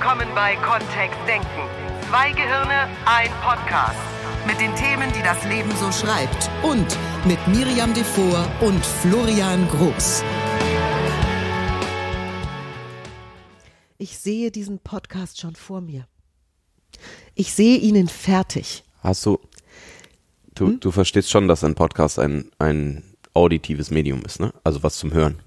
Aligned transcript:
willkommen 0.00 0.28
bei 0.34 0.56
Kontext 0.56 1.18
Denken. 1.28 1.46
Zwei 2.08 2.32
Gehirne, 2.32 2.88
ein 3.04 3.28
Podcast. 3.42 3.98
Mit 4.46 4.58
den 4.58 4.74
Themen, 4.74 5.12
die 5.12 5.22
das 5.22 5.44
Leben 5.44 5.70
so 5.76 5.92
schreibt. 5.92 6.48
Und 6.62 6.86
mit 7.26 7.38
Miriam 7.48 7.92
Devor 7.92 8.50
und 8.62 8.82
Florian 8.82 9.68
Groß. 9.68 10.24
Ich 13.98 14.16
sehe 14.18 14.50
diesen 14.50 14.78
Podcast 14.78 15.38
schon 15.38 15.54
vor 15.54 15.82
mir. 15.82 16.06
Ich 17.34 17.52
sehe 17.52 17.76
ihn 17.76 18.08
fertig. 18.08 18.84
Hast 19.02 19.26
du, 19.26 19.38
du, 20.54 20.68
Hm? 20.68 20.80
du 20.80 20.92
verstehst 20.92 21.28
schon, 21.30 21.46
dass 21.46 21.62
ein 21.62 21.74
Podcast 21.74 22.18
ein, 22.18 22.50
ein 22.58 23.04
auditives 23.34 23.90
Medium 23.90 24.22
ist, 24.24 24.40
ne? 24.40 24.54
Also 24.64 24.82
was 24.82 24.96
zum 24.96 25.12
Hören. 25.12 25.42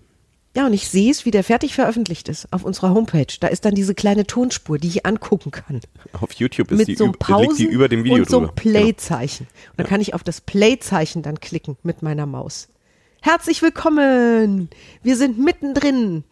Ja, 0.55 0.67
und 0.67 0.73
ich 0.73 0.87
sehe 0.87 1.09
es, 1.09 1.25
wie 1.25 1.31
der 1.31 1.43
fertig 1.43 1.73
veröffentlicht 1.73 2.29
ist 2.29 2.51
auf 2.53 2.63
unserer 2.63 2.93
Homepage. 2.93 3.25
Da 3.39 3.47
ist 3.47 3.65
dann 3.65 3.73
diese 3.73 3.95
kleine 3.95 4.27
Tonspur, 4.27 4.77
die 4.77 4.87
ich 4.87 5.05
angucken 5.05 5.49
kann. 5.49 5.81
Auf 6.21 6.33
YouTube 6.33 6.71
ist 6.71 6.77
mit 6.77 6.87
die, 6.89 6.95
so 6.95 7.05
üb- 7.05 7.07
liegt 7.07 7.27
die 7.27 7.31
Pausen 7.33 7.69
über 7.69 7.89
dem 7.89 8.03
Video 8.03 8.17
und 8.17 8.29
so 8.29 8.39
drüber. 8.41 8.53
Genau. 8.55 8.71
Play-Zeichen. 8.71 9.47
Und 9.71 9.79
dann 9.79 9.87
kann 9.87 9.99
ich 9.99 10.13
auf 10.13 10.23
das 10.23 10.41
Play-Zeichen 10.41 11.23
dann 11.23 11.39
klicken 11.39 11.77
mit 11.81 12.03
meiner 12.03 12.27
Maus. 12.27 12.67
Herzlich 13.21 13.61
willkommen! 13.63 14.69
Wir 15.01 15.17
sind 15.17 15.39
mittendrin 15.39 16.23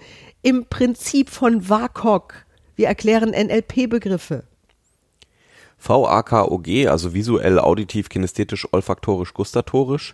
im 0.44 0.66
Prinzip 0.66 1.30
von 1.31 1.67
WAKOK. 1.67 2.45
Wir 2.75 2.88
erklären 2.88 3.31
NLP-Begriffe. 3.31 4.44
VAKOG, 5.80 6.67
also 6.88 7.16
visuell, 7.16 7.58
auditiv, 7.58 8.09
kinästhetisch, 8.09 8.67
olfaktorisch, 8.72 9.33
gustatorisch. 9.33 10.13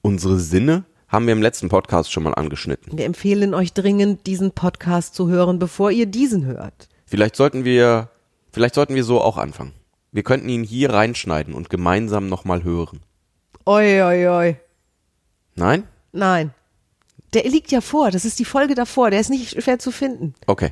Unsere 0.00 0.38
Sinne 0.38 0.84
haben 1.12 1.26
wir 1.26 1.32
im 1.32 1.42
letzten 1.42 1.68
Podcast 1.68 2.10
schon 2.10 2.22
mal 2.22 2.34
angeschnitten. 2.34 2.96
Wir 2.96 3.04
empfehlen 3.04 3.52
euch 3.54 3.74
dringend, 3.74 4.26
diesen 4.26 4.52
Podcast 4.52 5.14
zu 5.14 5.28
hören, 5.28 5.58
bevor 5.58 5.90
ihr 5.90 6.06
diesen 6.06 6.46
hört. 6.46 6.88
Vielleicht 7.04 7.36
sollten 7.36 7.64
wir, 7.64 8.08
vielleicht 8.50 8.74
sollten 8.74 8.94
wir 8.94 9.04
so 9.04 9.20
auch 9.20 9.36
anfangen. 9.36 9.72
Wir 10.10 10.22
könnten 10.22 10.48
ihn 10.48 10.64
hier 10.64 10.90
reinschneiden 10.90 11.54
und 11.54 11.70
gemeinsam 11.70 12.28
nochmal 12.28 12.64
hören. 12.64 13.00
Oi, 13.66 14.02
oi, 14.02 14.28
oi. 14.28 14.56
Nein? 15.54 15.84
Nein. 16.12 16.52
Der 17.34 17.44
liegt 17.44 17.70
ja 17.70 17.80
vor. 17.80 18.10
Das 18.10 18.24
ist 18.24 18.38
die 18.38 18.44
Folge 18.44 18.74
davor. 18.74 19.10
Der 19.10 19.20
ist 19.20 19.30
nicht 19.30 19.62
schwer 19.62 19.78
zu 19.78 19.90
finden. 19.90 20.34
Okay. 20.46 20.70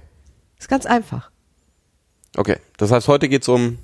Ist 0.59 0.69
ganz 0.69 0.87
einfach. 0.87 1.31
Okay. 2.37 2.57
Das 2.79 2.91
heißt, 2.91 3.09
heute 3.09 3.29
geht's 3.29 3.49
um, 3.49 3.79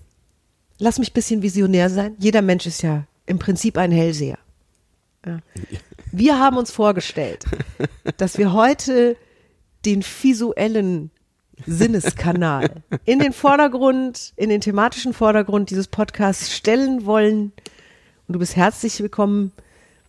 Lass 0.79 0.99
mich 0.99 1.11
ein 1.11 1.15
bisschen 1.15 1.43
visionär 1.43 1.89
sein. 1.89 2.17
Jeder 2.19 2.43
Mensch 2.43 2.67
ist 2.67 2.83
ja 2.83 3.07
im 3.25 3.39
Prinzip 3.39 3.79
ein 3.79 3.91
Hellseher. 3.93 4.39
Ja. 5.25 5.39
Wir 6.13 6.39
haben 6.39 6.57
uns 6.57 6.71
vorgestellt, 6.71 7.45
dass 8.17 8.39
wir 8.39 8.53
heute 8.53 9.17
den 9.85 10.03
visuellen 10.03 11.11
Sinneskanal 11.67 12.83
in 13.05 13.19
den 13.19 13.33
Vordergrund, 13.33 14.33
in 14.37 14.49
den 14.51 14.61
thematischen 14.61 15.13
Vordergrund 15.13 15.71
dieses 15.71 15.89
Podcasts 15.89 16.55
stellen 16.55 17.07
wollen. 17.07 17.53
Und 18.29 18.33
du 18.33 18.39
bist 18.39 18.57
herzlich 18.57 19.01
willkommen 19.01 19.53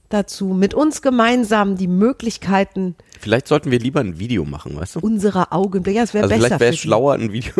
dazu, 0.10 0.48
mit 0.48 0.74
uns 0.74 1.02
gemeinsam 1.02 1.76
die 1.76 1.88
Möglichkeiten 1.88 2.96
vielleicht 3.20 3.48
sollten 3.48 3.72
wir 3.72 3.80
lieber 3.80 4.00
ein 4.00 4.20
Video 4.20 4.46
machen, 4.46 4.76
weißt 4.76 4.96
du? 4.96 5.00
unserer 5.00 5.52
Augenblicke. 5.52 5.98
Ja, 5.98 6.04
es 6.04 6.14
wäre 6.14 6.24
Also 6.24 6.36
besser. 6.36 6.48
vielleicht 6.48 6.60
wäre 6.62 6.74
es 6.74 6.80
schlauer, 6.80 7.14
ein 7.14 7.34
Video. 7.34 7.54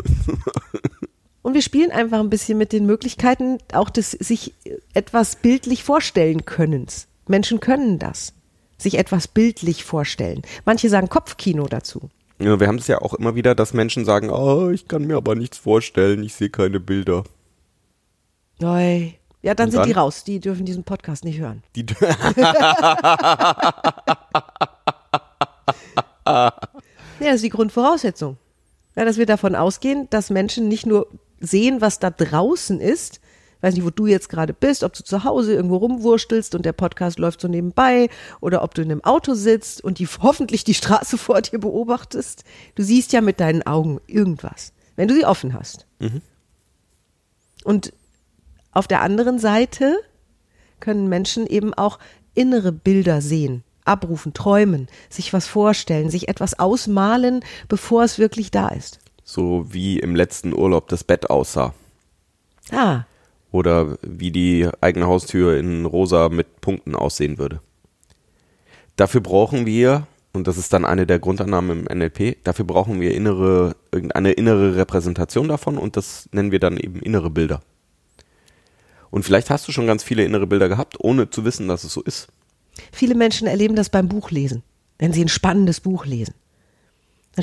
Und 1.42 1.54
wir 1.54 1.62
spielen 1.62 1.92
einfach 1.92 2.20
ein 2.20 2.30
bisschen 2.30 2.58
mit 2.58 2.74
den 2.74 2.86
Möglichkeiten 2.86 3.58
auch 3.74 3.90
des 3.90 4.12
sich 4.12 4.54
etwas 4.94 5.38
bildlich 5.38 5.84
vorstellen 5.84 6.46
Könnens. 6.46 7.08
Menschen 7.30 7.60
können 7.60 8.00
das. 8.00 8.34
Sich 8.78 8.98
etwas 8.98 9.28
bildlich 9.28 9.84
vorstellen. 9.84 10.42
Manche 10.66 10.90
sagen 10.90 11.10
Kopfkino 11.10 11.66
dazu. 11.68 12.10
Ja, 12.40 12.60
wir 12.60 12.68
haben 12.68 12.78
es 12.78 12.86
ja 12.88 13.02
auch 13.02 13.16
immer 13.16 13.34
wieder, 13.34 13.56
dass 13.56 13.74
Menschen 13.74 14.06
sagen, 14.06 14.30
oh, 14.30 14.70
ich 14.70 14.88
kann 14.88 15.06
mir 15.08 15.18
aber 15.18 15.34
nichts 15.36 15.58
vorstellen, 15.58 16.22
ich 16.24 16.36
sehe 16.36 16.50
keine 16.50 16.80
Bilder. 16.80 17.24
Oi. 18.62 19.16
Ja, 19.42 19.56
dann 19.56 19.68
Und 19.68 19.72
sind 19.72 19.86
die 19.86 19.94
dann? 19.94 20.00
raus. 20.04 20.24
Die 20.24 20.40
dürfen 20.40 20.66
diesen 20.66 20.84
Podcast 20.84 21.24
nicht 21.24 21.40
hören. 21.40 21.64
Die, 21.76 21.86
Ja, 26.26 26.52
das 27.20 27.36
ist 27.36 27.44
die 27.44 27.50
Grundvoraussetzung. 27.50 28.38
Ja, 28.96 29.06
dass 29.06 29.18
wir 29.18 29.26
davon 29.26 29.56
ausgehen, 29.56 30.08
dass 30.10 30.30
Menschen 30.30 30.68
nicht 30.68 30.86
nur 30.86 31.08
sehen, 31.40 31.82
was 31.82 32.00
da 32.00 32.10
draußen 32.10 32.80
ist, 32.80 33.22
weiß 33.62 33.74
nicht, 33.74 33.86
wo 33.86 33.90
du 33.90 34.06
jetzt 34.08 34.30
gerade 34.30 34.54
bist, 34.54 34.84
ob 34.84 34.94
du 34.94 35.04
zu 35.04 35.24
Hause 35.24 35.54
irgendwo 35.54 35.78
rumwurstelst 35.78 36.56
und 36.56 36.66
der 36.66 36.74
Podcast 36.74 37.20
läuft 37.20 37.42
so 37.42 37.48
nebenbei 37.48 38.10
oder 38.42 38.64
ob 38.64 38.74
du 38.76 38.82
in 38.82 38.92
einem 38.92 39.04
Auto 39.04 39.34
sitzt 39.34 39.84
und 39.84 40.00
die 40.00 40.08
hoffentlich 40.22 40.64
die 40.64 40.74
Straße 40.74 41.18
vor 41.18 41.42
dir 41.42 41.60
beobachtest. 41.60 42.44
Du 42.76 42.84
siehst 42.84 43.14
ja 43.14 43.22
mit 43.22 43.40
deinen 43.40 43.64
Augen 43.64 44.00
irgendwas, 44.08 44.74
wenn 44.96 45.08
du 45.08 45.16
sie 45.16 45.26
offen 45.26 45.54
hast. 45.54 45.86
Und 47.64 47.94
auf 48.72 48.88
der 48.88 49.02
anderen 49.02 49.40
Seite 49.40 49.98
können 50.80 51.10
Menschen 51.10 51.48
eben 51.48 51.74
auch 51.74 51.98
innere 52.36 52.72
Bilder 52.72 53.20
sehen, 53.22 53.64
abrufen, 53.84 54.34
träumen, 54.34 54.88
sich 55.10 55.34
was 55.34 55.48
vorstellen, 55.48 56.12
sich 56.12 56.28
etwas 56.30 56.60
ausmalen, 56.60 57.44
bevor 57.68 58.04
es 58.04 58.20
wirklich 58.20 58.52
da 58.52 58.70
ist. 58.70 59.00
so 59.24 59.66
wie 59.74 59.98
im 60.00 60.16
letzten 60.16 60.54
Urlaub 60.54 60.88
das 60.90 61.04
Bett 61.04 61.30
aussah. 61.32 61.74
Ah, 62.72 63.06
Oder 63.52 63.98
wie 64.02 64.32
die 64.32 64.68
eigene 64.82 65.08
Haustür 65.08 65.58
in 65.58 65.86
rosa 65.86 66.30
mit 66.30 66.62
Punkten 66.62 66.96
aussehen 66.96 67.38
würde. 67.38 67.62
Dafür 68.98 69.22
brauchen 69.22 69.66
wir, 69.66 70.08
und 70.34 70.48
das 70.48 70.58
ist 70.58 70.74
dann 70.74 70.84
eine 70.84 71.06
der 71.06 71.20
Grundannahmen 71.20 71.86
im 71.86 71.98
NLP, 71.98 72.44
dafür 72.44 72.66
brauchen 72.66 73.00
wir 73.00 73.14
innere, 73.14 73.76
irgendeine 73.92 74.32
innere 74.32 74.76
Repräsentation 74.76 75.48
davon 75.48 75.78
und 75.78 75.96
das 75.96 76.28
nennen 76.32 76.52
wir 76.52 76.60
dann 76.60 76.78
eben 76.78 77.00
innere 77.00 77.30
Bilder. 77.30 77.62
Und 79.10 79.24
vielleicht 79.24 79.50
hast 79.50 79.68
du 79.68 79.72
schon 79.72 79.88
ganz 79.88 80.04
viele 80.04 80.26
innere 80.26 80.48
Bilder 80.48 80.68
gehabt, 80.68 80.96
ohne 81.00 81.30
zu 81.30 81.46
wissen, 81.46 81.68
dass 81.68 81.84
es 81.84 81.94
so 81.94 82.02
ist. 82.02 82.28
viele 82.92 83.16
Menschen 83.16 83.48
erleben 83.48 83.76
das 83.76 83.90
beim 83.90 84.10
Buchlesen, 84.10 84.64
wenn 85.00 85.14
sie 85.14 85.24
ein 85.24 85.30
spannendes 85.30 85.80
Buch 85.80 86.06
lesen. 86.06 86.34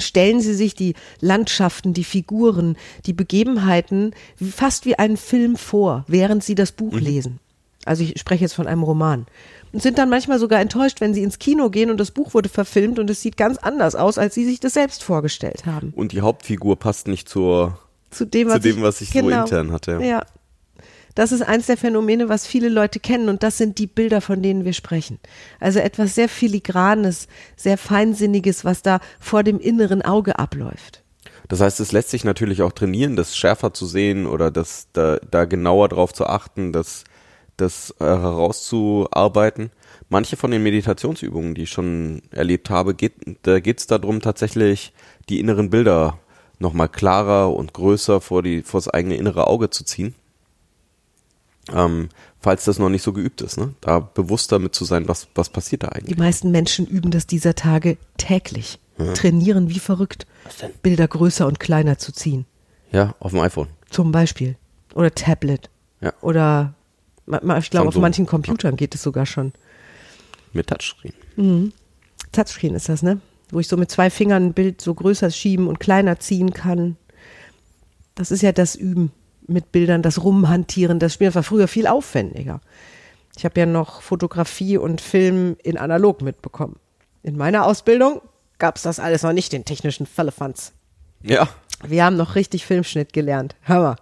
Stellen 0.01 0.41
sie 0.41 0.55
sich 0.55 0.75
die 0.75 0.95
Landschaften, 1.21 1.95
die 1.95 2.05
Figuren, 2.05 2.77
die 3.07 3.13
Begebenheiten 3.13 4.15
fast 4.37 4.87
wie 4.87 4.99
einen 4.99 5.17
Film 5.17 5.57
vor, 5.57 6.05
während 6.09 6.43
sie 6.45 6.55
das 6.55 6.73
Buch 6.73 6.95
lesen. 6.95 7.41
Also 7.85 8.03
ich 8.03 8.19
spreche 8.19 8.43
jetzt 8.45 8.55
von 8.55 8.67
einem 8.67 8.83
Roman. 8.83 9.27
Und 9.73 9.83
sind 9.83 9.99
dann 9.99 10.09
manchmal 10.09 10.39
sogar 10.39 10.61
enttäuscht, 10.61 11.01
wenn 11.01 11.15
sie 11.15 11.23
ins 11.23 11.39
Kino 11.39 11.69
gehen 11.69 11.91
und 11.91 11.99
das 11.99 12.13
Buch 12.13 12.33
wurde 12.33 12.49
verfilmt 12.49 12.99
und 12.99 13.11
es 13.11 13.21
sieht 13.21 13.37
ganz 13.37 13.59
anders 13.59 13.95
aus, 13.95 14.19
als 14.19 14.35
sie 14.35 14.45
sich 14.45 14.61
das 14.61 14.75
selbst 14.75 15.03
vorgestellt 15.03 15.67
haben. 15.67 15.93
Und 15.97 16.13
die 16.13 16.21
Hauptfigur 16.21 16.79
passt 16.79 17.09
nicht 17.09 17.29
zur, 17.29 17.79
Zu 18.11 18.25
dem, 18.25 18.49
zu 18.49 18.55
was 18.55 18.63
dem, 18.63 18.77
ich, 18.77 18.83
was 18.83 19.01
ich 19.01 19.11
so 19.11 19.21
genau. 19.21 19.43
intern 19.43 19.73
hatte. 19.73 20.01
Ja. 20.03 20.25
Das 21.15 21.31
ist 21.31 21.43
eins 21.43 21.67
der 21.67 21.77
Phänomene, 21.77 22.29
was 22.29 22.47
viele 22.47 22.69
Leute 22.69 22.99
kennen 22.99 23.29
und 23.29 23.43
das 23.43 23.57
sind 23.57 23.79
die 23.79 23.87
Bilder, 23.87 24.21
von 24.21 24.43
denen 24.43 24.65
wir 24.65 24.73
sprechen. 24.73 25.19
Also 25.61 25.79
etwas 25.79 26.15
sehr 26.15 26.29
filigranes, 26.29 27.29
sehr 27.57 27.79
feinsinniges, 27.79 28.65
was 28.65 28.83
da 28.83 29.01
vor 29.21 29.43
dem 29.45 29.61
inneren 29.61 30.03
Auge 30.03 30.39
abläuft. 30.39 31.05
Das 31.49 31.61
heißt, 31.61 31.79
es 31.81 31.93
lässt 31.93 32.11
sich 32.11 32.25
natürlich 32.25 32.63
auch 32.63 32.73
trainieren, 32.73 33.17
das 33.17 33.37
schärfer 33.37 33.73
zu 33.75 33.87
sehen 33.87 34.27
oder 34.27 34.51
das 34.51 34.89
da, 34.93 35.19
da 35.31 35.45
genauer 35.45 35.89
drauf 35.89 36.13
zu 36.13 36.27
achten, 36.27 36.73
das, 36.73 37.05
das 37.57 37.95
äh, 38.01 38.05
herauszuarbeiten. 38.05 39.71
Manche 40.09 40.37
von 40.37 40.51
den 40.51 40.63
Meditationsübungen, 40.63 41.55
die 41.55 41.63
ich 41.63 41.71
schon 41.71 42.23
erlebt 42.31 42.71
habe, 42.71 42.95
geht, 42.95 43.15
da 43.43 43.61
geht 43.61 43.79
es 43.79 43.87
darum, 43.87 44.21
tatsächlich 44.21 44.93
die 45.29 45.39
inneren 45.39 45.71
Bilder 45.71 46.19
nochmal 46.59 46.89
klarer 46.89 47.55
und 47.55 47.73
größer 47.75 48.21
vor, 48.21 48.43
die, 48.43 48.63
vor 48.63 48.81
das 48.81 48.89
eigene 48.89 49.17
innere 49.17 49.47
Auge 49.47 49.71
zu 49.71 49.85
ziehen. 49.85 50.15
Ähm, 51.73 52.09
falls 52.41 52.65
das 52.65 52.79
noch 52.79 52.91
nicht 52.91 53.03
so 53.03 53.13
geübt 53.13 53.41
ist, 53.41 53.57
ne? 53.57 53.75
da 53.81 54.01
bewusst 54.01 54.53
damit 54.53 54.75
zu 54.75 54.85
sein, 54.85 55.09
was, 55.09 55.29
was 55.35 55.49
passiert 55.49 55.83
da 55.83 55.89
eigentlich. 55.89 56.15
Die 56.15 56.21
meisten 56.21 56.51
Menschen 56.51 56.87
üben 56.87 57.11
das 57.11 57.27
dieser 57.27 57.55
Tage 57.55 57.97
täglich, 58.19 58.79
trainieren 59.15 59.71
wie 59.71 59.79
verrückt, 59.79 60.27
Bilder 60.83 61.09
größer 61.09 61.47
und 61.47 61.59
kleiner 61.59 61.99
zu 61.99 62.13
ziehen. 62.13 62.45
Ja, 62.93 63.15
auf 63.19 63.33
dem 63.33 63.41
iPhone. 63.41 63.69
Zum 63.91 64.13
Beispiel. 64.13 64.57
Oder 64.95 65.13
Tablet. 65.15 65.71
Ja. 66.01 66.13
Oder 66.21 66.75
ich 67.59 67.71
glaube, 67.71 67.89
auf 67.89 67.97
manchen 67.97 68.27
Computern 68.27 68.77
geht 68.77 68.95
es 68.95 69.03
sogar 69.03 69.27
schon. 69.27 69.53
Mit 70.53 70.69
Touchscreen. 70.69 71.73
Touchscreen 72.31 72.75
ist 72.75 72.89
das, 72.89 73.03
ne? 73.03 73.21
Wo 73.51 73.59
ich 73.59 73.69
so 73.69 73.77
mit 73.77 73.91
zwei 73.91 74.11
Fingern 74.11 74.47
ein 74.47 74.53
Bild 74.53 74.81
so 74.81 74.95
größer 74.95 75.31
schieben 75.31 75.67
und 75.67 75.81
kleiner 75.81 76.21
ziehen 76.21 76.53
kann. 76.53 76.97
Das 78.15 78.31
ist 78.31 78.43
ja 78.43 78.53
das 78.53 78.77
Üben 78.77 79.11
mit 79.47 79.73
Bildern, 79.73 80.03
das 80.03 80.23
Rumhantieren, 80.23 80.99
das 80.99 81.15
Spielen 81.15 81.35
war 81.35 81.43
früher 81.43 81.69
viel 81.69 81.87
aufwendiger. 81.87 82.61
Ich 83.37 83.45
habe 83.45 83.59
ja 83.59 83.67
noch 83.67 84.01
Fotografie 84.01 84.77
und 84.79 85.01
Film 85.01 85.57
in 85.63 85.77
analog 85.77 86.23
mitbekommen. 86.23 86.77
In 87.23 87.37
meiner 87.37 87.67
Ausbildung 87.67 88.21
gab 88.59 88.77
es 88.77 88.83
das 88.83 89.01
alles 89.01 89.23
noch 89.23 89.33
nicht, 89.33 89.53
den 89.53 89.65
technischen 89.65 90.07
Firlefanz. 90.07 90.73
Ja. 91.23 91.49
Wir 91.83 92.05
haben 92.05 92.17
noch 92.17 92.35
richtig 92.35 92.65
Filmschnitt 92.65 93.13
gelernt. 93.13 93.57
Hammer. 93.65 93.97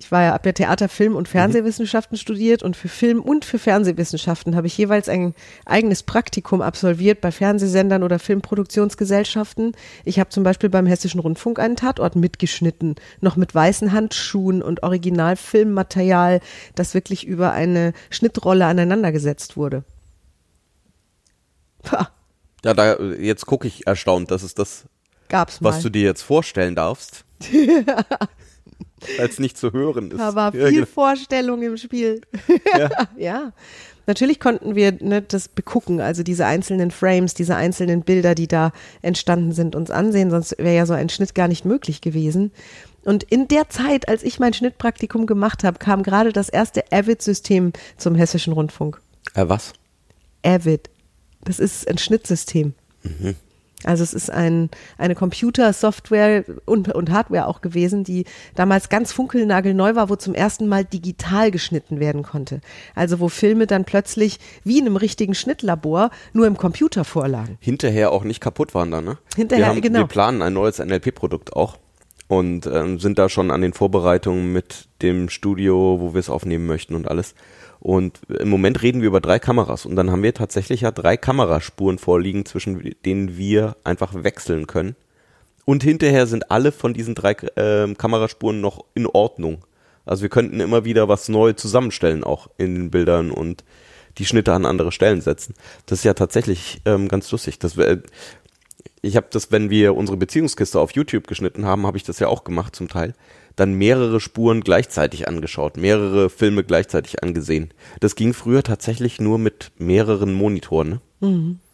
Ich 0.00 0.12
war 0.12 0.22
ja, 0.22 0.32
hab 0.32 0.46
ja 0.46 0.52
Theater, 0.52 0.88
Film 0.88 1.16
und 1.16 1.26
Fernsehwissenschaften 1.26 2.16
studiert 2.16 2.62
und 2.62 2.76
für 2.76 2.88
Film 2.88 3.20
und 3.20 3.44
für 3.44 3.58
Fernsehwissenschaften 3.58 4.54
habe 4.54 4.68
ich 4.68 4.78
jeweils 4.78 5.08
ein 5.08 5.34
eigenes 5.64 6.04
Praktikum 6.04 6.62
absolviert 6.62 7.20
bei 7.20 7.32
Fernsehsendern 7.32 8.04
oder 8.04 8.20
Filmproduktionsgesellschaften. 8.20 9.72
Ich 10.04 10.20
habe 10.20 10.30
zum 10.30 10.44
Beispiel 10.44 10.70
beim 10.70 10.86
Hessischen 10.86 11.18
Rundfunk 11.18 11.58
einen 11.58 11.74
Tatort 11.74 12.14
mitgeschnitten, 12.14 12.94
noch 13.20 13.34
mit 13.34 13.52
weißen 13.52 13.90
Handschuhen 13.92 14.62
und 14.62 14.84
Originalfilmmaterial, 14.84 16.40
das 16.76 16.94
wirklich 16.94 17.26
über 17.26 17.50
eine 17.50 17.92
Schnittrolle 18.10 18.66
aneinandergesetzt 18.66 19.56
wurde. 19.56 19.82
Pah, 21.82 22.10
Ja, 22.64 22.72
da, 22.72 23.00
jetzt 23.00 23.46
gucke 23.46 23.66
ich 23.66 23.88
erstaunt, 23.88 24.30
das 24.30 24.44
ist 24.44 24.60
das, 24.60 24.84
gab's 25.28 25.60
mal. 25.60 25.70
was 25.70 25.82
du 25.82 25.90
dir 25.90 26.02
jetzt 26.02 26.22
vorstellen 26.22 26.76
darfst. 26.76 27.24
Als 29.18 29.38
nicht 29.38 29.56
zu 29.56 29.72
hören 29.72 30.10
ist. 30.10 30.18
Da 30.18 30.34
war 30.34 30.54
Ja, 30.54 30.66
viel 30.66 30.80
genau. 30.80 30.86
Vorstellung 30.86 31.62
im 31.62 31.76
Spiel. 31.76 32.20
Ja. 33.16 33.52
Natürlich 34.06 34.40
konnten 34.40 34.74
wir 34.74 34.92
ne, 35.02 35.20
das 35.20 35.48
begucken, 35.48 36.00
also 36.00 36.22
diese 36.22 36.46
einzelnen 36.46 36.90
Frames, 36.90 37.34
diese 37.34 37.56
einzelnen 37.56 38.02
Bilder, 38.02 38.34
die 38.34 38.48
da 38.48 38.72
entstanden 39.02 39.52
sind, 39.52 39.76
uns 39.76 39.90
ansehen, 39.90 40.30
sonst 40.30 40.56
wäre 40.56 40.74
ja 40.74 40.86
so 40.86 40.94
ein 40.94 41.10
Schnitt 41.10 41.34
gar 41.34 41.46
nicht 41.46 41.66
möglich 41.66 42.00
gewesen. 42.00 42.50
Und 43.04 43.22
in 43.24 43.48
der 43.48 43.68
Zeit, 43.68 44.08
als 44.08 44.22
ich 44.22 44.38
mein 44.38 44.54
Schnittpraktikum 44.54 45.26
gemacht 45.26 45.62
habe, 45.62 45.78
kam 45.78 46.02
gerade 46.02 46.32
das 46.32 46.48
erste 46.48 46.90
Avid-System 46.90 47.74
zum 47.98 48.14
Hessischen 48.14 48.54
Rundfunk. 48.54 48.98
Äh, 49.34 49.46
was? 49.46 49.74
Avid. 50.42 50.88
Das 51.44 51.58
ist 51.58 51.86
ein 51.88 51.98
Schnittsystem. 51.98 52.74
Also 53.84 54.02
es 54.02 54.12
ist 54.12 54.30
ein, 54.30 54.70
eine 54.96 55.14
Computersoftware 55.14 56.44
und, 56.64 56.92
und 56.92 57.10
Hardware 57.10 57.46
auch 57.46 57.60
gewesen, 57.60 58.02
die 58.02 58.24
damals 58.56 58.88
ganz 58.88 59.12
funkelnagelneu 59.12 59.94
war, 59.94 60.08
wo 60.08 60.16
zum 60.16 60.34
ersten 60.34 60.66
Mal 60.66 60.84
digital 60.84 61.50
geschnitten 61.50 62.00
werden 62.00 62.24
konnte. 62.24 62.60
Also 62.96 63.20
wo 63.20 63.28
Filme 63.28 63.68
dann 63.68 63.84
plötzlich 63.84 64.40
wie 64.64 64.78
in 64.78 64.86
einem 64.86 64.96
richtigen 64.96 65.34
Schnittlabor 65.34 66.10
nur 66.32 66.46
im 66.46 66.56
Computer 66.56 67.04
vorlagen. 67.04 67.56
Hinterher 67.60 68.10
auch 68.10 68.24
nicht 68.24 68.40
kaputt 68.40 68.74
waren 68.74 68.90
dann, 68.90 69.04
ne? 69.04 69.18
Hinterher, 69.36 69.66
wir 69.66 69.70
haben, 69.70 69.80
genau. 69.80 70.00
Wir 70.00 70.06
planen 70.06 70.42
ein 70.42 70.54
neues 70.54 70.78
NLP-Produkt 70.78 71.54
auch 71.54 71.78
und 72.26 72.66
ähm, 72.66 72.98
sind 72.98 73.18
da 73.18 73.28
schon 73.28 73.50
an 73.50 73.60
den 73.60 73.72
Vorbereitungen 73.72 74.52
mit 74.52 74.88
dem 75.02 75.28
Studio, 75.28 75.98
wo 76.00 76.14
wir 76.14 76.20
es 76.20 76.30
aufnehmen 76.30 76.66
möchten 76.66 76.94
und 76.94 77.08
alles. 77.08 77.34
Und 77.80 78.20
im 78.28 78.48
Moment 78.48 78.82
reden 78.82 79.00
wir 79.00 79.08
über 79.08 79.20
drei 79.20 79.38
Kameras 79.38 79.86
und 79.86 79.94
dann 79.94 80.10
haben 80.10 80.22
wir 80.22 80.34
tatsächlich 80.34 80.80
ja 80.80 80.90
drei 80.90 81.16
Kameraspuren 81.16 81.98
vorliegen, 81.98 82.44
zwischen 82.44 82.94
denen 83.04 83.36
wir 83.36 83.76
einfach 83.84 84.24
wechseln 84.24 84.66
können. 84.66 84.96
Und 85.64 85.82
hinterher 85.82 86.26
sind 86.26 86.50
alle 86.50 86.72
von 86.72 86.94
diesen 86.94 87.14
drei 87.14 87.36
ähm, 87.56 87.96
Kameraspuren 87.96 88.60
noch 88.60 88.84
in 88.94 89.06
Ordnung. 89.06 89.64
Also 90.06 90.22
wir 90.22 90.30
könnten 90.30 90.60
immer 90.60 90.84
wieder 90.84 91.08
was 91.08 91.28
neu 91.28 91.52
zusammenstellen, 91.52 92.24
auch 92.24 92.48
in 92.56 92.74
den 92.74 92.90
Bildern 92.90 93.30
und 93.30 93.64
die 94.16 94.24
Schnitte 94.24 94.52
an 94.54 94.64
andere 94.64 94.90
Stellen 94.90 95.20
setzen. 95.20 95.54
Das 95.86 96.00
ist 96.00 96.04
ja 96.04 96.14
tatsächlich 96.14 96.80
ähm, 96.86 97.06
ganz 97.06 97.30
lustig. 97.30 97.58
Das, 97.58 97.76
wär- 97.76 98.02
ich 99.02 99.16
habe 99.16 99.28
das, 99.30 99.52
wenn 99.52 99.70
wir 99.70 99.94
unsere 99.94 100.16
Beziehungskiste 100.16 100.80
auf 100.80 100.92
YouTube 100.92 101.28
geschnitten 101.28 101.66
haben, 101.66 101.86
habe 101.86 101.98
ich 101.98 102.02
das 102.02 102.18
ja 102.18 102.26
auch 102.26 102.42
gemacht 102.42 102.74
zum 102.74 102.88
Teil. 102.88 103.14
Dann 103.58 103.74
mehrere 103.74 104.20
Spuren 104.20 104.60
gleichzeitig 104.60 105.26
angeschaut, 105.26 105.76
mehrere 105.76 106.30
Filme 106.30 106.62
gleichzeitig 106.62 107.24
angesehen. 107.24 107.74
Das 107.98 108.14
ging 108.14 108.32
früher 108.32 108.62
tatsächlich 108.62 109.20
nur 109.20 109.38
mit 109.38 109.72
mehreren 109.78 110.32
Monitoren. 110.32 110.88
Ne? 110.88 111.00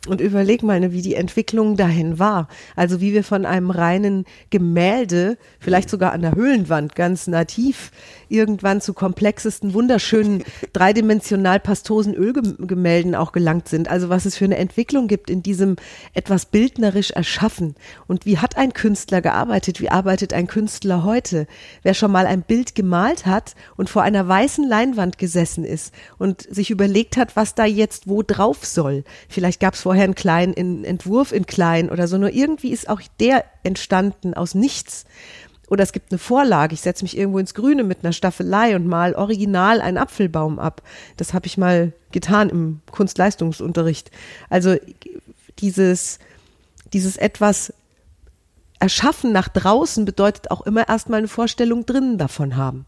Und 0.06 0.20
überleg 0.20 0.62
mal, 0.62 0.80
ne, 0.80 0.92
wie 0.92 1.00
die 1.00 1.14
Entwicklung 1.14 1.76
dahin 1.76 2.18
war. 2.18 2.48
Also 2.76 3.00
wie 3.00 3.14
wir 3.14 3.24
von 3.24 3.46
einem 3.46 3.70
reinen 3.70 4.26
Gemälde, 4.50 5.38
vielleicht 5.60 5.88
sogar 5.88 6.12
an 6.12 6.20
der 6.20 6.34
Höhlenwand 6.34 6.94
ganz 6.94 7.26
nativ, 7.26 7.90
irgendwann 8.28 8.82
zu 8.82 8.92
komplexesten, 8.92 9.72
wunderschönen, 9.72 10.44
dreidimensional 10.74 11.58
pastosen 11.58 12.14
Ölgemälden 12.14 13.14
auch 13.14 13.32
gelangt 13.32 13.68
sind. 13.68 13.88
Also 13.88 14.10
was 14.10 14.26
es 14.26 14.36
für 14.36 14.44
eine 14.44 14.58
Entwicklung 14.58 15.08
gibt 15.08 15.30
in 15.30 15.42
diesem 15.42 15.76
etwas 16.12 16.46
bildnerisch 16.46 17.10
erschaffen. 17.10 17.74
Und 18.06 18.26
wie 18.26 18.36
hat 18.36 18.58
ein 18.58 18.74
Künstler 18.74 19.22
gearbeitet? 19.22 19.80
Wie 19.80 19.90
arbeitet 19.90 20.34
ein 20.34 20.46
Künstler 20.46 21.04
heute? 21.04 21.46
Wer 21.82 21.94
schon 21.94 22.12
mal 22.12 22.26
ein 22.26 22.42
Bild 22.42 22.74
gemalt 22.74 23.24
hat 23.24 23.54
und 23.76 23.88
vor 23.88 24.02
einer 24.02 24.28
weißen 24.28 24.68
Leinwand 24.68 25.16
gesessen 25.16 25.64
ist 25.64 25.94
und 26.18 26.42
sich 26.42 26.70
überlegt 26.70 27.16
hat, 27.16 27.36
was 27.36 27.54
da 27.54 27.64
jetzt 27.64 28.06
wo 28.06 28.22
drauf 28.22 28.66
soll. 28.66 29.04
Vielleicht 29.30 29.60
gab 29.60 29.72
es 29.72 29.80
vorher 29.80 29.93
einen 30.02 30.14
kleinen 30.14 30.52
in- 30.52 30.84
Entwurf 30.84 31.32
in 31.32 31.46
klein 31.46 31.90
oder 31.90 32.08
so, 32.08 32.18
nur 32.18 32.30
irgendwie 32.32 32.70
ist 32.70 32.88
auch 32.88 33.00
der 33.20 33.44
entstanden 33.62 34.34
aus 34.34 34.54
nichts. 34.54 35.04
Oder 35.68 35.82
es 35.82 35.92
gibt 35.92 36.12
eine 36.12 36.18
Vorlage, 36.18 36.74
ich 36.74 36.82
setze 36.82 37.04
mich 37.04 37.16
irgendwo 37.16 37.38
ins 37.38 37.54
Grüne 37.54 37.84
mit 37.84 38.00
einer 38.02 38.12
Staffelei 38.12 38.76
und 38.76 38.86
mal 38.86 39.14
original 39.14 39.80
einen 39.80 39.96
Apfelbaum 39.96 40.58
ab. 40.58 40.82
Das 41.16 41.32
habe 41.32 41.46
ich 41.46 41.56
mal 41.56 41.92
getan 42.12 42.50
im 42.50 42.80
Kunstleistungsunterricht. 42.90 44.10
Also 44.50 44.76
dieses, 45.60 46.18
dieses 46.92 47.16
etwas 47.16 47.72
Erschaffen 48.78 49.32
nach 49.32 49.48
draußen 49.48 50.04
bedeutet 50.04 50.50
auch 50.50 50.60
immer 50.66 50.86
erstmal 50.88 51.18
eine 51.18 51.28
Vorstellung 51.28 51.86
drinnen 51.86 52.18
davon 52.18 52.56
haben. 52.56 52.84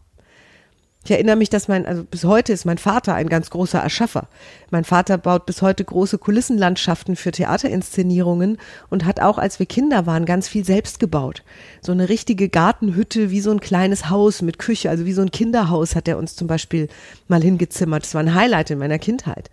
Ich 1.07 1.11
erinnere 1.11 1.37
mich, 1.37 1.49
dass 1.49 1.69
mein, 1.69 1.85
also 1.85 2.03
bis 2.03 2.25
heute 2.25 2.51
ist 2.51 2.65
mein 2.65 2.77
Vater 2.77 3.15
ein 3.15 3.29
ganz 3.29 3.49
großer 3.49 3.79
Erschaffer. 3.79 4.27
Mein 4.71 4.83
Vater 4.83 5.17
baut 5.17 5.45
bis 5.45 5.61
heute 5.61 5.85
große 5.85 6.17
Kulissenlandschaften 6.17 7.15
für 7.15 7.31
Theaterinszenierungen 7.31 8.57
und 8.89 9.05
hat 9.05 9.21
auch, 9.21 9.37
als 9.37 9.57
wir 9.57 9.67
Kinder 9.67 10.05
waren, 10.05 10.25
ganz 10.25 10.49
viel 10.49 10.65
selbst 10.65 10.99
gebaut. 10.99 11.43
So 11.79 11.93
eine 11.93 12.09
richtige 12.09 12.49
Gartenhütte, 12.49 13.31
wie 13.31 13.39
so 13.39 13.51
ein 13.51 13.61
kleines 13.61 14.09
Haus 14.09 14.41
mit 14.41 14.59
Küche, 14.59 14.89
also 14.89 15.05
wie 15.05 15.13
so 15.13 15.21
ein 15.21 15.31
Kinderhaus 15.31 15.95
hat 15.95 16.09
er 16.09 16.17
uns 16.17 16.35
zum 16.35 16.47
Beispiel 16.47 16.89
mal 17.29 17.41
hingezimmert. 17.41 18.03
Das 18.03 18.13
war 18.13 18.21
ein 18.21 18.35
Highlight 18.35 18.71
in 18.71 18.79
meiner 18.79 18.99
Kindheit. 18.99 19.49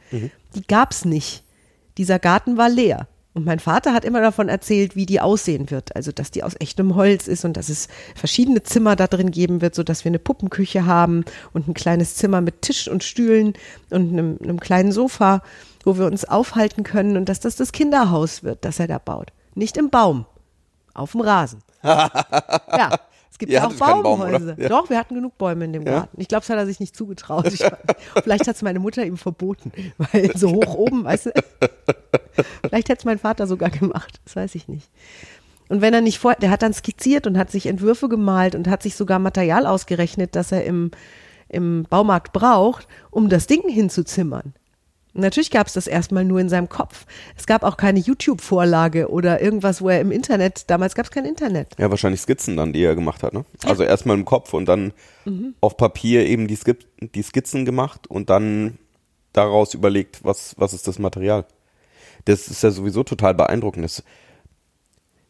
Die 0.57 0.67
gab's 0.67 1.05
nicht. 1.05 1.45
Dieser 1.99 2.19
Garten 2.19 2.57
war 2.57 2.69
leer. 2.69 3.07
Und 3.35 3.45
mein 3.45 3.59
Vater 3.59 3.93
hat 3.93 4.05
immer 4.05 4.21
davon 4.21 4.49
erzählt, 4.49 4.95
wie 4.95 5.07
die 5.07 5.21
aussehen 5.21 5.71
wird. 5.73 5.97
Also, 5.97 6.13
dass 6.13 6.31
die 6.31 6.45
aus 6.45 6.55
echtem 6.61 6.95
Holz 6.95 7.27
ist 7.27 7.45
und 7.45 7.57
dass 7.57 7.69
es 7.69 7.89
verschiedene 8.15 8.63
Zimmer 8.63 8.95
da 8.95 9.09
drin 9.09 9.33
geben 9.33 9.61
wird, 9.61 9.75
so 9.75 9.83
dass 9.83 10.05
wir 10.05 10.11
eine 10.11 10.21
Puppenküche 10.21 10.87
haben 10.87 11.25
und 11.53 11.67
ein 11.67 11.75
kleines 11.75 12.15
Zimmer 12.15 12.41
mit 12.41 12.63
Tisch 12.63 12.87
und 12.87 13.03
Stühlen 13.03 13.55
und 13.91 14.13
einem, 14.13 14.39
einem 14.41 14.61
kleinen 14.61 14.93
Sofa, 14.93 15.43
wo 15.83 15.99
wir 15.99 16.07
uns 16.07 16.25
aufhalten 16.25 16.85
können 16.85 17.17
und 17.17 17.29
dass 17.29 17.41
das 17.41 17.57
das 17.57 17.73
Kinderhaus 17.73 18.45
wird, 18.45 18.65
das 18.65 18.79
er 18.79 18.87
da 18.87 18.99
baut. 18.99 19.33
Nicht 19.57 19.77
im 19.77 19.91
Baum, 19.91 20.27
auf 20.95 21.13
dem 21.13 21.21
Rasen. 21.21 21.61
ja. 21.83 22.99
Es 23.35 23.39
gibt 23.39 23.51
ja 23.51 23.67
auch 23.67 23.77
keinen 23.77 23.79
Baum? 23.79 24.03
Baumhäuser. 24.21 24.57
Ja. 24.57 24.69
Doch, 24.69 24.89
wir 24.91 24.97
hatten 24.97 25.17
genug 25.17 25.37
Bäume 25.39 25.65
in 25.65 25.73
dem 25.73 25.85
Ja? 25.85 25.93
Garten. 25.93 26.21
Ich 26.21 26.29
glaube, 26.29 26.43
das 26.43 26.51
hat 26.51 26.57
er 26.57 26.67
sich 26.67 26.79
nicht 26.79 26.95
zugetraut. 26.95 27.53
Ich, 27.53 27.65
vielleicht 28.23 28.47
hat 28.47 28.55
es 28.55 28.63
meine 28.63 28.79
Mutter 28.79 29.05
ihm 29.05 29.17
verboten, 29.17 29.73
weil 29.99 30.31
so 30.37 30.53
hoch 30.53 30.75
oben, 30.75 31.03
weißt 31.03 31.27
du. 31.27 31.31
Vielleicht 32.61 32.89
hätte 32.91 33.01
es 33.01 33.05
mein 33.05 33.19
Vater 33.19 33.49
sogar 33.49 33.71
gemacht, 33.71 34.21
das 34.25 34.37
weiß 34.37 34.55
ich 34.55 34.69
nicht. 34.69 34.89
Und 35.69 35.81
wenn 35.81 35.93
er 35.93 36.01
nicht 36.01 36.21
vor, 36.21 36.37
der 36.37 36.51
hat 36.51 36.63
dann 36.63 36.75
skizziert 36.75 37.27
und 37.27 37.37
hat 37.37 37.51
sich 37.51 37.67
Entwürfe 37.67 38.09
gemalt 38.09 38.55
und 38.55 38.69
hat 38.69 38.85
sich 38.85 38.95
sogar 38.95 39.19
Material 39.19 39.67
ausgerechnet, 39.67 40.37
das 40.37 40.53
er 40.53 40.63
im, 40.65 40.93
im 41.49 41.89
Baumarkt 41.91 42.33
braucht, 42.33 42.87
um 43.11 43.29
das 43.29 43.49
Ding 43.49 43.69
hinzuzimmern. 43.69 44.55
Natürlich 45.15 45.53
gab 45.53 45.69
es 45.69 45.75
das 45.75 45.87
erstmal 45.87 46.25
nur 46.25 46.41
in 46.41 46.49
seinem 46.49 46.69
Kopf. 46.69 47.07
Es 47.37 47.47
gab 47.47 47.63
auch 47.63 47.77
keine 47.77 48.01
YouTube-Vorlage 48.01 49.09
oder 49.11 49.41
irgendwas, 49.41 49.81
wo 49.81 49.89
er 49.89 50.01
im 50.01 50.11
Internet, 50.11 50.69
damals 50.69 50.97
gab 50.97 51.07
es 51.07 51.13
kein 51.13 51.25
Internet. 51.25 51.69
Ja, 51.79 51.89
wahrscheinlich 51.89 52.21
Skizzen 52.21 52.57
dann, 52.57 52.73
die 52.73 52.83
er 52.83 52.97
gemacht 52.97 53.23
hat. 53.23 53.33
Ne? 53.33 53.45
Also 53.65 53.85
erstmal 53.85 54.17
im 54.17 54.25
Kopf 54.25 54.53
und 54.53 54.67
dann 54.67 54.93
auf 55.61 55.77
Papier 55.77 56.27
eben 56.27 56.49
die, 56.49 56.57
Skip 56.57 56.85
die 57.01 57.23
Skizzen 57.23 57.65
gemacht 57.65 58.09
und 58.09 58.29
dann 58.29 58.79
daraus 59.33 59.73
überlegt, 59.73 60.25
was, 60.25 60.55
was 60.59 60.75
ist 60.75 60.89
das 60.89 60.99
Material. 60.99 61.47
Das 62.25 62.49
ist 62.49 62.63
ja 62.63 62.71
sowieso 62.71 63.05
total 63.05 63.35
beeindruckend. 63.35 63.85
Das, 63.85 64.03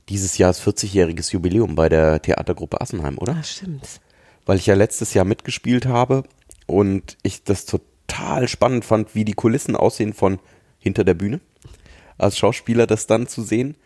dieses 0.08 0.38
Jahr 0.38 0.50
ist 0.50 0.62
40-jähriges 0.62 1.32
Jubiläum 1.32 1.74
bei 1.74 1.88
der 1.88 2.22
Theatergruppe 2.22 2.80
Assenheim, 2.80 3.18
oder? 3.18 3.36
Ah, 3.38 3.42
stimmt. 3.42 4.00
weil 4.46 4.58
ich 4.58 4.66
ja 4.66 4.74
letztes 4.74 5.14
Jahr 5.14 5.24
mitgespielt 5.24 5.86
habe 5.86 6.24
und 6.66 7.18
ich 7.22 7.44
das 7.44 7.66
total 7.66 7.93
spannend 8.46 8.84
fand, 8.84 9.14
wie 9.14 9.24
die 9.24 9.34
Kulissen 9.34 9.76
aussehen 9.76 10.12
von 10.12 10.38
hinter 10.78 11.04
der 11.04 11.14
Bühne. 11.14 11.40
Als 12.18 12.38
Schauspieler 12.38 12.86
das 12.86 13.06
dann 13.06 13.26
zu 13.26 13.42
sehen. 13.42 13.76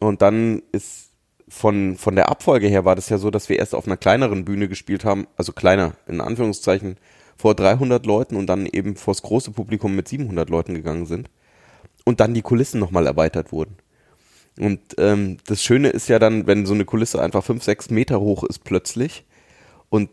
Und 0.00 0.22
dann 0.22 0.62
ist 0.72 1.10
von, 1.48 1.96
von 1.96 2.16
der 2.16 2.28
Abfolge 2.28 2.66
her 2.68 2.84
war 2.84 2.96
das 2.96 3.08
ja 3.08 3.18
so, 3.18 3.30
dass 3.30 3.48
wir 3.48 3.58
erst 3.58 3.74
auf 3.74 3.86
einer 3.86 3.96
kleineren 3.96 4.44
Bühne 4.44 4.68
gespielt 4.68 5.04
haben, 5.04 5.26
also 5.36 5.52
kleiner, 5.52 5.92
in 6.06 6.20
Anführungszeichen, 6.20 6.96
vor 7.36 7.54
300 7.54 8.06
Leuten 8.06 8.36
und 8.36 8.46
dann 8.46 8.66
eben 8.66 8.96
vors 8.96 9.22
große 9.22 9.50
Publikum 9.50 9.94
mit 9.94 10.08
700 10.08 10.48
Leuten 10.50 10.74
gegangen 10.74 11.06
sind. 11.06 11.30
Und 12.04 12.20
dann 12.20 12.34
die 12.34 12.42
Kulissen 12.42 12.80
nochmal 12.80 13.06
erweitert 13.06 13.50
wurden. 13.50 13.76
Und 14.58 14.80
ähm, 14.98 15.38
das 15.46 15.62
Schöne 15.62 15.88
ist 15.88 16.08
ja 16.08 16.18
dann, 16.18 16.46
wenn 16.46 16.66
so 16.66 16.74
eine 16.74 16.84
Kulisse 16.84 17.20
einfach 17.20 17.42
fünf, 17.42 17.64
sechs 17.64 17.90
Meter 17.90 18.20
hoch 18.20 18.44
ist 18.44 18.62
plötzlich 18.62 19.24
und 19.88 20.10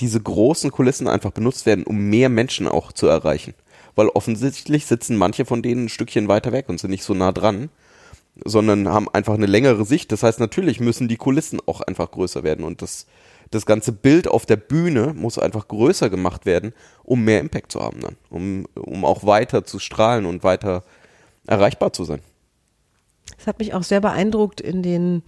diese 0.00 0.20
großen 0.20 0.70
Kulissen 0.70 1.08
einfach 1.08 1.32
benutzt 1.32 1.66
werden, 1.66 1.84
um 1.84 2.08
mehr 2.08 2.28
Menschen 2.28 2.68
auch 2.68 2.92
zu 2.92 3.06
erreichen. 3.06 3.54
Weil 3.94 4.08
offensichtlich 4.08 4.86
sitzen 4.86 5.16
manche 5.16 5.44
von 5.44 5.62
denen 5.62 5.86
ein 5.86 5.88
Stückchen 5.88 6.28
weiter 6.28 6.52
weg 6.52 6.68
und 6.68 6.78
sind 6.78 6.90
nicht 6.90 7.02
so 7.02 7.14
nah 7.14 7.32
dran, 7.32 7.68
sondern 8.44 8.88
haben 8.88 9.08
einfach 9.08 9.34
eine 9.34 9.46
längere 9.46 9.84
Sicht. 9.84 10.12
Das 10.12 10.22
heißt, 10.22 10.38
natürlich 10.38 10.80
müssen 10.80 11.08
die 11.08 11.16
Kulissen 11.16 11.60
auch 11.66 11.80
einfach 11.80 12.10
größer 12.10 12.44
werden 12.44 12.64
und 12.64 12.82
das, 12.82 13.06
das 13.50 13.66
ganze 13.66 13.92
Bild 13.92 14.28
auf 14.28 14.46
der 14.46 14.56
Bühne 14.56 15.14
muss 15.14 15.38
einfach 15.38 15.66
größer 15.66 16.10
gemacht 16.10 16.46
werden, 16.46 16.72
um 17.02 17.24
mehr 17.24 17.40
Impact 17.40 17.72
zu 17.72 17.80
haben 17.80 18.00
dann, 18.00 18.16
um, 18.30 18.66
um 18.74 19.04
auch 19.04 19.24
weiter 19.24 19.64
zu 19.64 19.78
strahlen 19.80 20.26
und 20.26 20.44
weiter 20.44 20.84
erreichbar 21.46 21.92
zu 21.92 22.04
sein. 22.04 22.20
Das 23.36 23.46
hat 23.46 23.58
mich 23.58 23.74
auch 23.74 23.82
sehr 23.82 24.00
beeindruckt 24.00 24.60
in 24.60 24.82
den 24.82 25.22